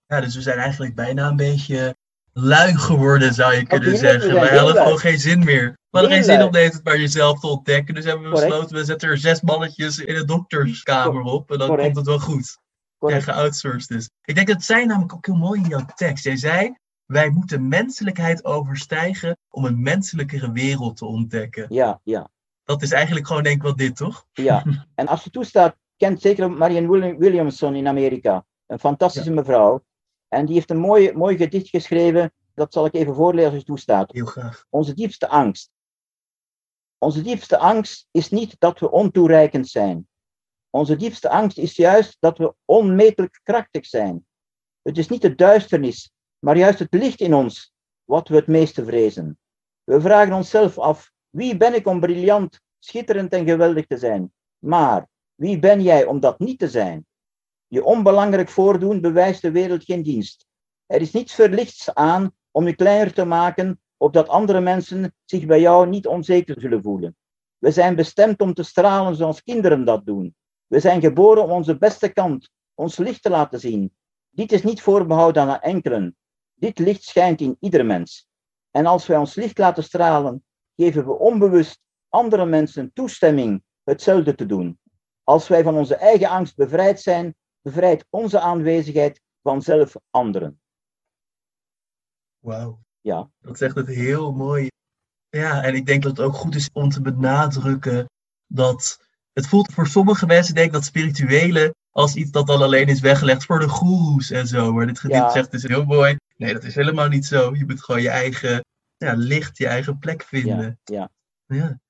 [0.07, 1.97] Ja, dus we zijn eigenlijk bijna een beetje
[2.33, 4.35] lui geworden, zou je kunnen zeggen.
[4.35, 5.79] Wij hadden gewoon geen zin meer.
[5.93, 7.95] We hadden geen zin om deze maar jezelf te ontdekken.
[7.95, 11.51] Dus hebben we besloten, we zetten er zes mannetjes in de dokterskamer op.
[11.51, 12.59] En dan komt het wel goed.
[12.99, 13.27] Correct.
[13.27, 14.11] En geoutsourced is.
[14.25, 16.25] Ik denk dat zij namelijk ook heel mooi in jouw tekst.
[16.25, 16.77] Jij zei,
[17.07, 21.67] wij moeten menselijkheid overstijgen om een menselijkere wereld te ontdekken.
[21.69, 22.31] Ja, ja
[22.65, 24.27] dat is eigenlijk gewoon denk ik wel dit, toch?
[24.33, 28.45] Ja, en als je toestaat, kent zeker Marianne Williamson in Amerika.
[28.67, 29.85] Een fantastische mevrouw.
[30.29, 32.33] En die heeft een mooi, mooi gedicht geschreven.
[32.55, 34.13] Dat zal ik even voorlezen als je toestaat.
[34.13, 34.65] Heel graag.
[34.71, 35.71] Onze diepste angst.
[37.03, 40.09] Onze diepste angst is niet dat we ontoereikend zijn.
[40.71, 44.27] Onze diepste angst is juist dat we onmetelijk krachtig zijn.
[44.83, 48.85] Het is niet de duisternis, maar juist het licht in ons wat we het meeste
[48.85, 49.39] vrezen.
[49.85, 54.33] We vragen onszelf af wie ben ik om briljant, schitterend en geweldig te zijn?
[54.59, 57.07] Maar wie ben jij om dat niet te zijn?
[57.67, 60.47] Je onbelangrijk voordoen bewijst de wereld geen dienst.
[60.87, 65.61] Er is niets verlichts aan om je kleiner te maken, opdat andere mensen zich bij
[65.61, 67.17] jou niet onzeker zullen voelen.
[67.59, 70.37] We zijn bestemd om te stralen zoals kinderen dat doen.
[70.67, 73.95] We zijn geboren om onze beste kant, ons licht te laten zien.
[74.31, 76.17] Dit is niet voorbehouden aan enkelen.
[76.55, 78.29] Dit licht schijnt in ieder mens.
[78.71, 80.45] En als wij ons licht laten stralen,
[80.77, 84.79] geven we onbewust andere mensen toestemming hetzelfde te doen.
[85.23, 90.61] Als wij van onze eigen angst bevrijd zijn, bevrijdt onze aanwezigheid vanzelf anderen.
[93.03, 93.31] Ja.
[93.41, 94.71] Dat zegt het heel mooi.
[95.29, 98.11] Ja, en ik denk dat het ook goed is om te benadrukken
[98.47, 102.87] dat het voelt voor sommige mensen, denk ik, dat spirituele als iets dat dan alleen
[102.89, 104.73] is weggelegd voor de goeroes en zo.
[104.73, 105.31] Maar dit gedicht Ja.
[105.31, 106.17] zegt is heel mooi.
[106.37, 107.55] Nee, dat is helemaal niet zo.
[107.55, 108.65] Je moet gewoon je eigen
[108.97, 110.79] ja, licht, je eigen plek vinden.
[110.85, 111.11] ja.
[111.47, 111.81] Ja.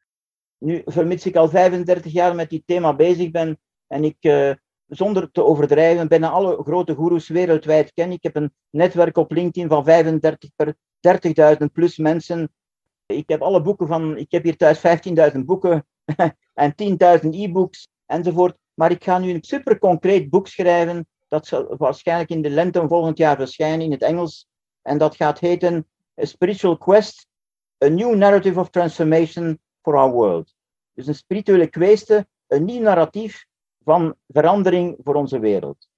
[0.58, 4.50] Nu, vermits ik al 35 jaar met dit thema bezig ben en ik, eh,
[4.86, 8.12] zonder te overdrijven, bijna alle grote goeroes wereldwijd ken.
[8.12, 10.74] Ik heb een netwerk op LinkedIn van 35 per
[11.60, 12.52] 30.000 plus mensen.
[13.06, 14.82] Ik heb alle boeken van, ik heb hier thuis
[15.34, 15.86] 15.000 boeken
[16.54, 16.74] en
[17.22, 18.56] 10.000 e-books enzovoort.
[18.74, 21.06] Maar ik ga nu een super concreet boek schrijven.
[21.28, 24.46] Dat zal waarschijnlijk in de lente volgend jaar verschijnen in het Engels.
[24.82, 25.86] En dat gaat heten
[26.20, 27.26] A Spiritual Quest,
[27.84, 30.54] A New Narrative of Transformation for Our World.
[30.94, 33.46] Dus een spirituele kwestie, een nieuw narratief
[33.84, 35.88] van verandering voor onze wereld.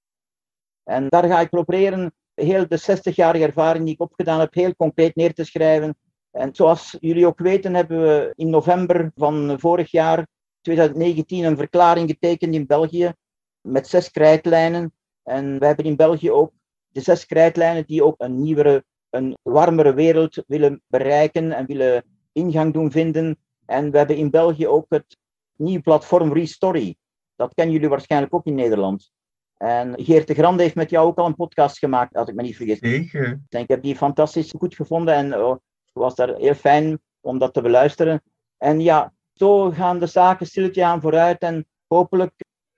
[0.83, 5.15] En daar ga ik proberen heel de 60-jarige ervaring die ik opgedaan heb, heel concreet
[5.15, 5.97] neer te schrijven.
[6.31, 10.27] En zoals jullie ook weten, hebben we in november van vorig jaar,
[10.61, 13.13] 2019, een verklaring getekend in België
[13.61, 14.93] met zes krijtlijnen.
[15.23, 16.51] En wij hebben in België ook
[16.87, 22.73] de zes krijtlijnen die ook een nieuwere, een warmere wereld willen bereiken en willen ingang
[22.73, 23.37] doen vinden.
[23.65, 25.17] En we hebben in België ook het
[25.55, 26.95] nieuwe platform Restory.
[27.35, 29.11] Dat kennen jullie waarschijnlijk ook in Nederland.
[29.57, 32.41] En Geert de Grande heeft met jou ook al een podcast gemaakt, als ik me
[32.41, 32.79] niet vergis.
[32.79, 33.41] Zeker.
[33.49, 37.53] Ik heb die fantastisch goed gevonden en oh, het was daar heel fijn om dat
[37.53, 38.21] te beluisteren.
[38.57, 42.33] En ja, zo gaan de zaken stilletjes aan vooruit en hopelijk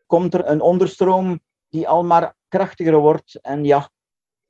[0.06, 3.40] komt er een onderstroom die al maar krachtiger wordt.
[3.42, 3.90] En ja,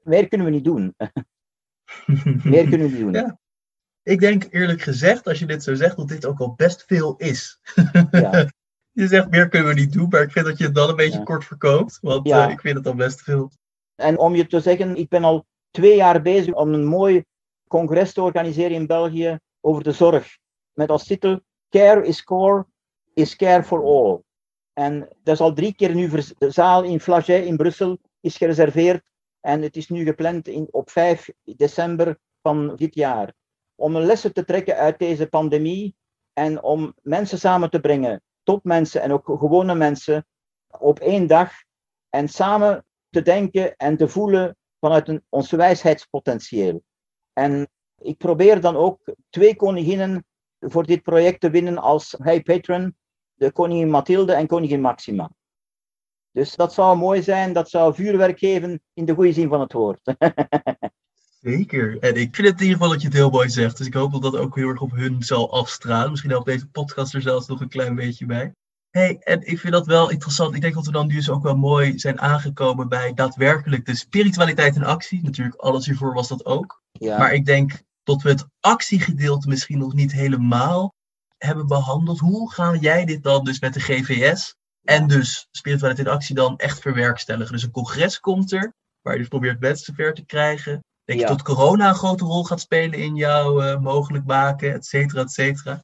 [0.04, 0.96] meer kunnen we niet doen.
[2.44, 3.14] meer kunnen we niet doen.
[3.14, 3.40] Ja.
[4.04, 7.16] Ik denk eerlijk gezegd, als je dit zo zegt, dat dit ook al best veel
[7.16, 7.60] is.
[8.12, 8.50] Ja.
[8.98, 10.96] je zegt meer kunnen we niet doen, maar ik vind dat je het dan een
[10.96, 11.24] beetje Ja.
[11.24, 11.98] kort verkoopt.
[12.02, 12.46] Want Ja.
[12.46, 13.52] eh, ik vind het al best veel.
[13.96, 17.24] En om je te zeggen, ik ben al twee jaar bezig om een mooi
[17.68, 20.38] congres te organiseren in België over de zorg.
[20.74, 22.66] Met als titel Care is Core,
[23.14, 24.22] is Care for All.
[24.74, 29.04] En dat is al drie keer nu, de zaal in Flagey in Brussel is gereserveerd.
[29.42, 33.34] En het is nu gepland in, op 5 december van dit jaar.
[33.76, 35.96] Om lessen te trekken uit deze pandemie
[36.34, 40.26] en om mensen samen te brengen, topmensen en ook gewone mensen,
[40.80, 41.52] op één dag.
[42.10, 46.82] En samen te denken en te voelen vanuit een, ons wijsheidspotentieel.
[47.34, 47.70] En
[48.02, 50.26] ik probeer dan ook twee koninginnen
[50.60, 52.98] voor dit project te winnen als high patron,
[53.34, 55.32] de koningin Mathilde en koningin Maxima.
[56.32, 59.74] Dus dat zou mooi zijn, dat zou vuurwerk geven in de goede zin van het
[59.74, 60.02] woord.
[61.48, 62.00] Zeker.
[62.00, 63.78] En ik vind het in ieder geval dat je het heel mooi zegt.
[63.78, 66.10] Dus ik hoop dat dat ook heel erg op hun zal afstralen.
[66.10, 68.54] Misschien helpt deze podcast er zelfs nog een klein beetje bij.
[68.90, 70.56] hey, en ik vind dat wel interessant.
[70.56, 73.96] Ik denk dat we dan nu dus ook wel mooi zijn aangekomen bij daadwerkelijk de
[73.96, 75.24] spiritualiteit in actie.
[75.24, 76.82] Natuurlijk, alles hiervoor was dat ook.
[76.92, 80.94] Ja, Maar ik denk dat we het actiegedeelte misschien nog niet helemaal
[81.38, 82.20] hebben behandeld.
[82.20, 86.58] Hoe ga jij dit dan dus met de GVS en dus spiritualiteit in actie dan
[86.58, 87.54] echt verwerkstelligen?
[87.54, 90.84] Dus een congres komt er, waar je dus probeert mensen ver te krijgen.
[91.08, 91.28] Denk Ja.
[91.28, 95.22] je dat corona een grote rol gaat spelen in jouw eh, mogelijk maken, et cetera,
[95.22, 95.84] et cetera?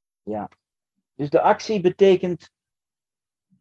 [1.15, 2.49] Dus de actie betekent,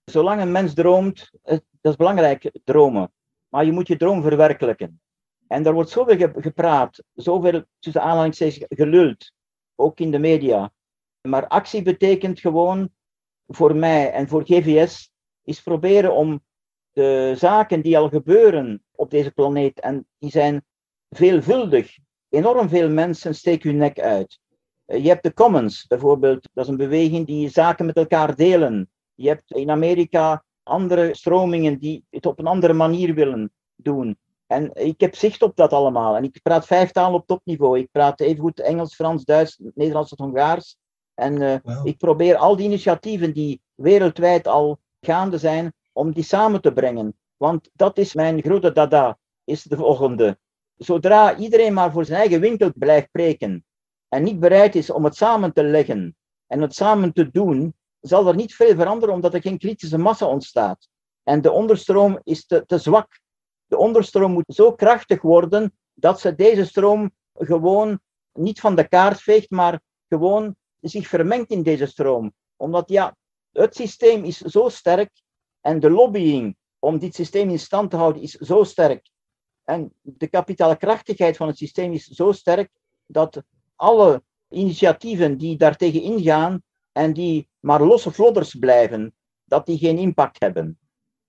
[0.04, 3.12] zolang een mens droomt, het- dat is belangrijk, dromen.
[3.48, 5.00] Maar je moet je droom verwerkelijken.
[5.46, 9.32] En er wordt zoveel ge- gepraat, zoveel tussen aanhalingstekens geluld,
[9.74, 10.72] ook in de media.
[11.28, 12.90] Maar actie betekent gewoon,
[13.46, 15.10] voor mij en voor GVS,
[15.42, 16.42] is proberen om
[16.92, 20.64] de zaken die al gebeuren op deze planeet, en die zijn
[21.12, 21.98] veelvuldig,
[22.28, 24.38] enorm veel mensen steken hun nek uit.
[24.84, 28.90] Eh, Je hebt de Commons bijvoorbeeld, dat is een beweging die zaken met elkaar delen.
[29.14, 34.18] Je hebt in Amerika andere stromingen die het op een andere manier willen doen.
[34.46, 36.16] En ik heb zicht op dat allemaal.
[36.16, 37.78] En ik praat vijf talen op topniveau.
[37.78, 40.76] Ik praat evengoed Engels, Frans, Duits, Nederlands en Hongaars.
[41.14, 46.60] En eh, ik probeer al die initiatieven die wereldwijd al gaande zijn, om die samen
[46.60, 47.16] te brengen.
[47.36, 50.38] Want dat is mijn grote dada, is de volgende.
[50.84, 53.64] Zodra iedereen maar voor zijn eigen winkel blijft preken
[54.08, 56.16] en niet bereid is om het samen te leggen
[56.46, 60.26] en het samen te doen, zal er niet veel veranderen omdat er geen kritische massa
[60.26, 60.88] ontstaat.
[61.22, 63.20] En de onderstroom is te, te zwak.
[63.66, 68.00] De onderstroom moet zo krachtig worden dat ze deze stroom gewoon
[68.32, 72.32] niet van de kaart veegt, maar gewoon zich vermengt in deze stroom.
[72.56, 73.16] Omdat ja,
[73.52, 75.10] het systeem is zo sterk
[75.60, 79.10] en de lobbying om dit systeem in stand te houden is zo sterk.
[79.72, 82.70] En de kapitaalkrachtigheid van het systeem is zo sterk
[83.06, 83.42] dat
[83.76, 86.62] alle initiatieven die daartegen ingaan,
[86.92, 89.14] en die maar losse vlodders blijven,
[89.44, 90.78] dat die geen impact hebben.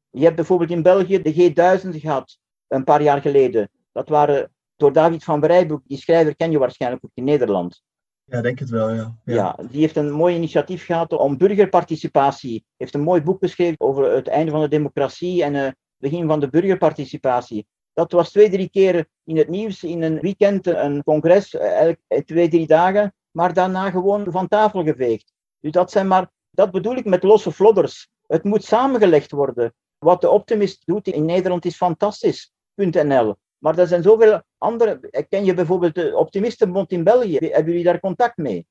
[0.09, 2.37] Je hebt bijvoorbeeld in België de G1000 gehad,
[2.67, 3.69] een paar jaar geleden.
[3.91, 7.83] Dat waren door David van Brijboek, die schrijver ken je waarschijnlijk ook in Nederland.
[8.23, 9.17] Ja, denk het wel, ja.
[9.25, 9.33] ja.
[9.33, 9.57] ja.
[9.71, 12.65] die heeft een mooi initiatief gehad om burgerparticipatie.
[12.77, 16.39] heeft een mooi boek geschreven over het einde van de democratie en het begin van
[16.39, 17.67] de burgerparticipatie.
[17.93, 22.49] Dat was twee, drie keer in het nieuws, in een weekend, een congres, elk, twee,
[22.49, 25.33] drie dagen, maar daarna gewoon van tafel geveegd.
[25.59, 28.09] Dus dat zijn maar, dat bedoel ik met losse vlodders.
[28.27, 29.73] Het moet samengelegd worden.
[29.97, 33.35] Wat de Optimist doet in Nederland is fantastisch.nl.
[33.57, 35.25] Maar er zijn zoveel andere.
[35.29, 37.37] Ken je bijvoorbeeld de Optimistenbond in België?
[37.37, 38.67] Hebben jullie daar contact mee?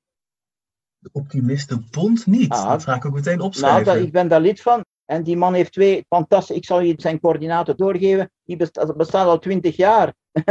[0.98, 2.50] De Optimistenbond niet.
[2.50, 3.86] Ah, dat ga ik ook meteen opschrijven.
[3.86, 4.84] Nou, ik ben daar lid van.
[5.04, 6.54] En die man heeft twee fantastische.
[6.54, 8.30] Ik zal je zijn coördinaten doorgeven.
[8.44, 10.14] Die bestaat, bestaat al twintig jaar.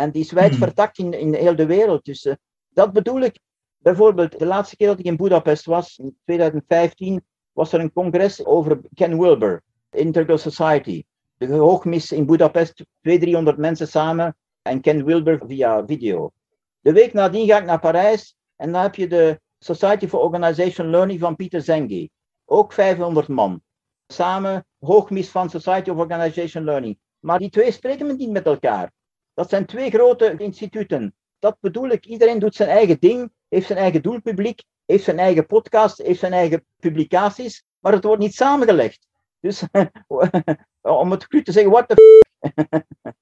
[0.00, 0.90] en die is wijd hmm.
[0.92, 2.04] in, in heel de wereld.
[2.04, 2.34] Dus uh,
[2.68, 3.38] dat bedoel ik.
[3.78, 8.44] Bijvoorbeeld, de laatste keer dat ik in Budapest was, in 2015, was er een congres
[8.44, 11.04] over Ken Wilber, Integral Society.
[11.36, 16.32] De hoogmis in Budapest, 200, 300 mensen samen en Ken Wilber via video.
[16.80, 20.90] De week nadien ga ik naar Parijs en dan heb je de Society for Organization
[20.90, 22.10] Learning van Pieter Zengi.
[22.52, 23.62] Ook 500 man.
[24.06, 26.98] Samen hoogmis van Society of Organization Learning.
[27.18, 28.92] Maar die twee spreken niet met elkaar.
[29.34, 31.14] Dat zijn twee grote instituten.
[31.38, 35.46] Dat bedoel ik, iedereen doet zijn eigen ding, heeft zijn eigen doelpubliek, heeft zijn eigen
[35.46, 39.06] podcast, heeft zijn eigen publicaties, maar het wordt niet samengelegd.
[39.40, 39.62] Dus
[40.80, 43.12] om het cru te zeggen, what the f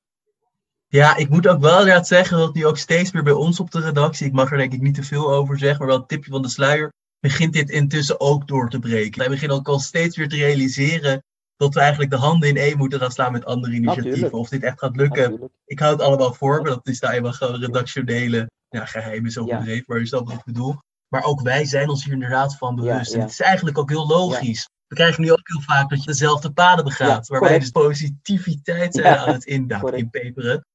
[0.86, 3.80] Ja, ik moet ook wel zeggen dat nu ook steeds meer bij ons op de
[3.80, 6.30] redactie, ik mag er denk ik niet te veel over zeggen, maar wel een tipje
[6.30, 9.18] van de sluier, begint dit intussen ook door te breken.
[9.18, 11.22] Wij beginnen ook al steeds weer te realiseren
[11.56, 14.32] dat we eigenlijk de handen in één moeten gaan slaan met andere initiatieven.
[14.32, 17.32] Of dit echt gaat lukken, ik hou het allemaal voor maar dat is daar eenmaal
[17.32, 20.76] gewoon redactionele ja, geheim is overdreven, maar je snapt wat ik bedoel.
[21.08, 23.14] Maar ook wij zijn ons hier inderdaad van bewust.
[23.14, 24.68] En het is eigenlijk ook heel logisch.
[24.86, 29.22] We krijgen nu ook heel vaak dat je dezelfde paden begaat, waarbij dus positiviteit uh,
[29.22, 30.66] aan het inpeperen.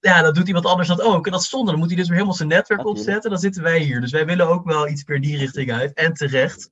[0.00, 1.26] Ja, dan doet iemand anders dat ook.
[1.26, 1.70] En dat is zonde.
[1.70, 3.30] Dan moet hij dus weer helemaal zijn netwerk opzetten.
[3.30, 4.00] Dan zitten wij hier.
[4.00, 5.92] Dus wij willen ook wel iets per die richting uit.
[5.92, 6.70] En terecht.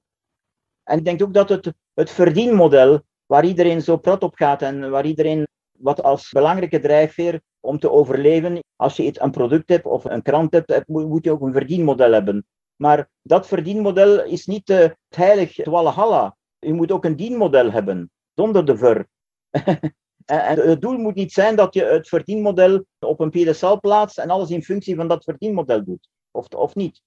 [0.85, 4.91] En ik denk ook dat het, het verdienmodel, waar iedereen zo prat op gaat en
[4.91, 5.47] waar iedereen
[5.79, 10.23] wat als belangrijke drijfveer om te overleven, als je iets, een product hebt of een
[10.23, 12.47] krant hebt, moet je ook een verdienmodel hebben.
[12.77, 16.37] Maar dat verdienmodel is niet uh, het heilig Walhalla.
[16.59, 19.07] Je moet ook een dienmodel hebben, zonder de ver.
[20.29, 24.31] en het doel moet niet zijn dat je het verdienmodel op een pedestal plaatst en
[24.31, 26.09] alles in functie van dat verdienmodel doet.
[26.31, 27.03] Of, of niet.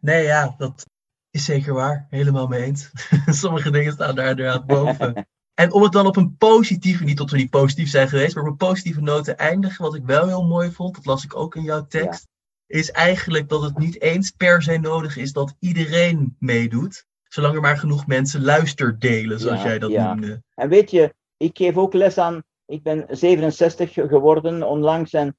[0.00, 0.86] Nee, ja, dat
[1.30, 2.06] is zeker waar.
[2.10, 2.90] Helemaal mee eens.
[3.26, 5.14] Sommige dingen staan daar inderdaad boven.
[5.58, 8.44] En om het dan op een positieve, niet dat we niet positief zijn geweest, maar
[8.44, 11.36] op een positieve noot te eindigen, wat ik wel heel mooi vond, dat las ik
[11.36, 12.28] ook in jouw tekst,
[12.66, 17.60] is eigenlijk dat het niet eens per se nodig is dat iedereen meedoet, zolang er
[17.60, 20.14] maar genoeg mensen luisterdelen, zoals jij dat ja.
[20.14, 20.42] noemde.
[20.54, 25.36] En weet je, ik geef ook les aan, ik ben 67 geworden onlangs en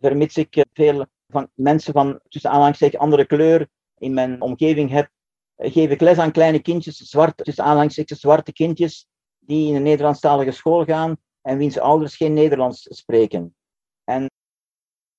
[0.00, 3.68] vermits ik veel van mensen van tussen aanhalingstekens andere kleur
[3.98, 5.10] in mijn omgeving heb,
[5.56, 9.06] geef ik les aan kleine kindjes, zwart, tussen aanhalingstekens zwarte kindjes,
[9.38, 13.56] die in een Nederlandstalige school gaan en wiens ouders geen Nederlands spreken.
[14.04, 14.30] En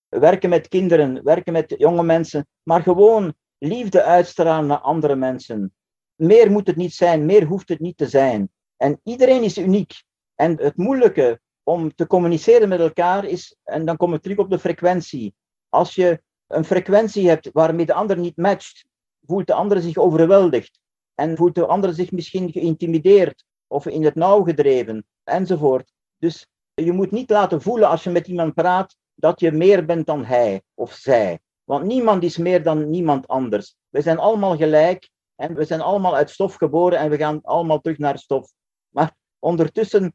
[0.08, 5.74] werken met kinderen, werken met jonge mensen, maar gewoon liefde uitstralen naar andere mensen.
[6.16, 8.52] Meer moet het niet zijn, meer hoeft het niet te zijn.
[8.78, 10.04] En iedereen is uniek.
[10.42, 14.50] En het moeilijke om te communiceren met elkaar is, en dan kom ik terug op
[14.50, 15.34] de frequentie.
[15.70, 18.86] Als je een frequentie hebt waarmee de ander niet matcht,
[19.26, 20.80] voelt de ander zich overweldigd.
[21.16, 25.92] En voelt de ander zich misschien geïntimideerd of in het nauw gedreven, enzovoort.
[26.18, 30.06] Dus je moet niet laten voelen als je met iemand praat dat je meer bent
[30.06, 31.40] dan hij of zij.
[31.64, 33.76] Want niemand is meer dan niemand anders.
[33.90, 37.80] We zijn allemaal gelijk en we zijn allemaal uit stof geboren en we gaan allemaal
[37.80, 38.52] terug naar stof.
[38.90, 40.14] Maar ondertussen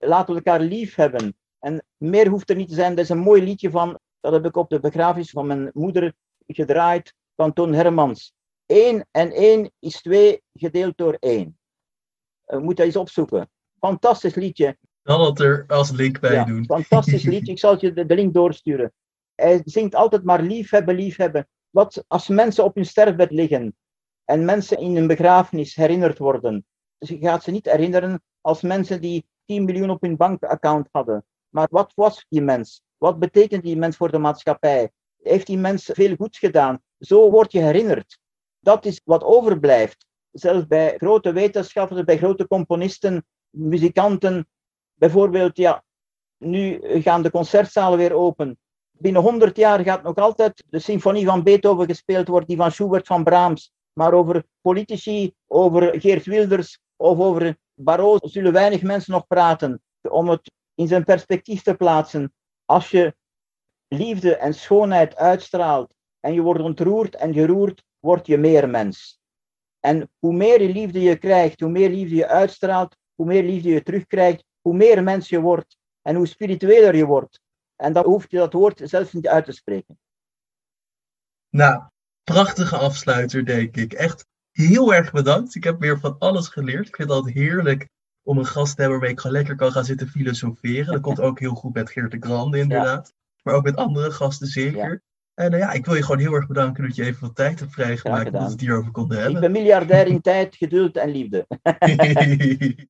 [0.00, 1.36] laten we elkaar lief hebben.
[1.58, 2.94] En meer hoeft er niet te zijn.
[2.94, 6.14] Dat is een mooi liedje van, dat heb ik op de begrafenis van mijn moeder
[6.46, 8.32] gedraaid, van Toon Hermans.
[8.66, 11.58] 1 en 1 is 2 gedeeld door 1.
[12.46, 13.50] Uh, moet dat eens opzoeken.
[13.78, 14.78] Fantastisch liedje.
[15.02, 16.64] Dan het er als link bij doen.
[16.64, 17.52] Fantastisch liedje.
[17.52, 18.92] Ik zal je de, de, link doorsturen.
[19.34, 21.48] Hij zingt altijd maar liefhebben, liefhebben.
[21.70, 23.76] Wat als mensen op hun sterfbed liggen
[24.24, 26.64] en mensen in een begrafenis herinnerd worden.
[26.98, 31.24] Dus je gaat ze niet herinneren als mensen die 10 miljoen op hun bankaccount hadden.
[31.48, 32.82] Maar wat was die mens?
[32.98, 34.90] Wat betekent die mens voor de maatschappij?
[35.22, 36.80] Heeft die mens veel goeds gedaan?
[36.98, 38.18] Zo word je herinnerd.
[38.60, 40.06] Dat is wat overblijft.
[40.30, 44.46] Zelfs bij grote wetenschappers, bij grote componisten, muzikanten,
[45.00, 45.84] Bijvoorbeeld, ja,
[46.38, 48.58] nu gaan de concertzalen weer open.
[48.90, 53.06] binnen 100 jaar gaat nog altijd de symfonie van Beethoven gespeeld worden, die van Schubert,
[53.06, 53.72] van Brahms.
[53.92, 59.82] Maar over politici, over Geert Wilders of over Barroso zullen weinig mensen nog praten.
[60.02, 62.34] Om het in zijn perspectief te plaatsen.
[62.64, 63.14] Als je
[63.88, 69.20] liefde en schoonheid uitstraalt en je wordt ontroerd en geroerd, word je meer mens.
[69.80, 73.82] En hoe meer liefde je krijgt, hoe meer liefde je uitstraalt, hoe meer liefde je
[73.82, 77.40] terugkrijgt, hoe meer mens je wordt en hoe spiritueler je wordt.
[77.76, 79.98] En dan hoef je dat woord zelfs niet uit te spreken.
[81.48, 81.82] Nou,
[82.24, 83.92] prachtige afsluiter, denk ik.
[83.92, 84.26] Echt
[84.60, 85.54] heel erg bedankt.
[85.54, 86.88] Ik heb weer van alles geleerd.
[86.88, 87.88] Ik vind het altijd heerlijk
[88.22, 90.92] om een gast te hebben waarmee ik gewoon lekker kan gaan zitten filosoferen.
[90.92, 93.12] Dat komt ook heel goed met Geert de Grande, inderdaad.
[93.42, 95.02] Maar ook met andere gasten zeker.
[95.34, 97.60] En uh, ja, ik wil je gewoon heel erg bedanken dat je even wat tijd
[97.60, 99.34] hebt vrijgemaakt dat we het hierover konden hebben.
[99.34, 101.46] Ik ben miljardair in tijd, geduld en liefde.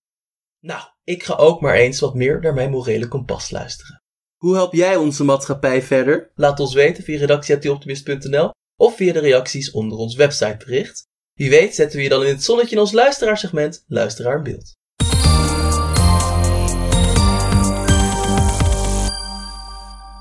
[0.70, 4.02] nou, ik ga ook maar eens wat meer naar mijn morele kompas luisteren.
[4.36, 6.30] Hoe help jij onze maatschappij verder?
[6.34, 11.08] Laat ons weten via redactie.optimist.nl of via de reacties onder ons websitebericht.
[11.40, 14.74] Wie weet zetten we je dan in het zonnetje in ons luisteraarsegment Luisteraar in Beeld.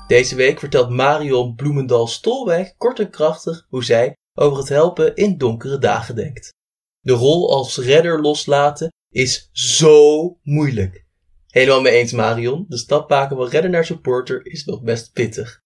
[0.06, 5.78] Deze week vertelt Marion Bloemendal-Stolwijk kort en krachtig hoe zij over het helpen in donkere
[5.78, 6.52] dagen denkt.
[7.00, 11.04] De rol als redder loslaten is zo moeilijk.
[11.46, 15.60] Helemaal mee eens Marion, de stap maken van redder naar supporter is nog best pittig.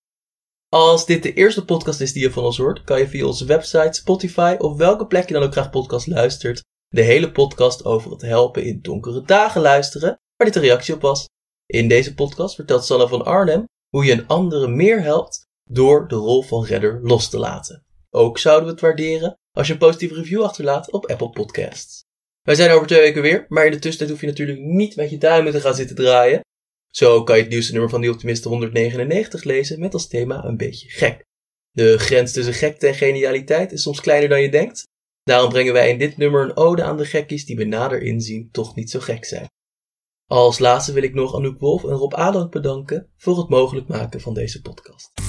[0.74, 3.44] Als dit de eerste podcast is die je van ons hoort, kan je via onze
[3.44, 8.10] website, Spotify of welke plek je dan ook graag podcast luistert, de hele podcast over
[8.10, 11.28] het helpen in donkere dagen luisteren, waar dit een reactie op was.
[11.66, 16.14] In deze podcast vertelt Sanne van Arnhem hoe je een andere meer helpt door de
[16.14, 17.84] rol van redder los te laten.
[18.10, 22.04] Ook zouden we het waarderen als je een positieve review achterlaat op Apple Podcasts.
[22.42, 25.10] Wij zijn over twee weken weer, maar in de tussentijd hoef je natuurlijk niet met
[25.10, 26.40] je duimen te gaan zitten draaien.
[26.96, 30.56] Zo kan je het nieuwste nummer van de Optimisten 199 lezen met als thema een
[30.56, 31.24] beetje gek.
[31.70, 34.82] De grens tussen gekte en genialiteit is soms kleiner dan je denkt.
[35.22, 38.48] Daarom brengen wij in dit nummer een ode aan de gekkies die bij nader inzien
[38.50, 39.48] toch niet zo gek zijn.
[40.26, 44.20] Als laatste wil ik nog Anouk Wolf en Rob Adank bedanken voor het mogelijk maken
[44.20, 45.23] van deze podcast.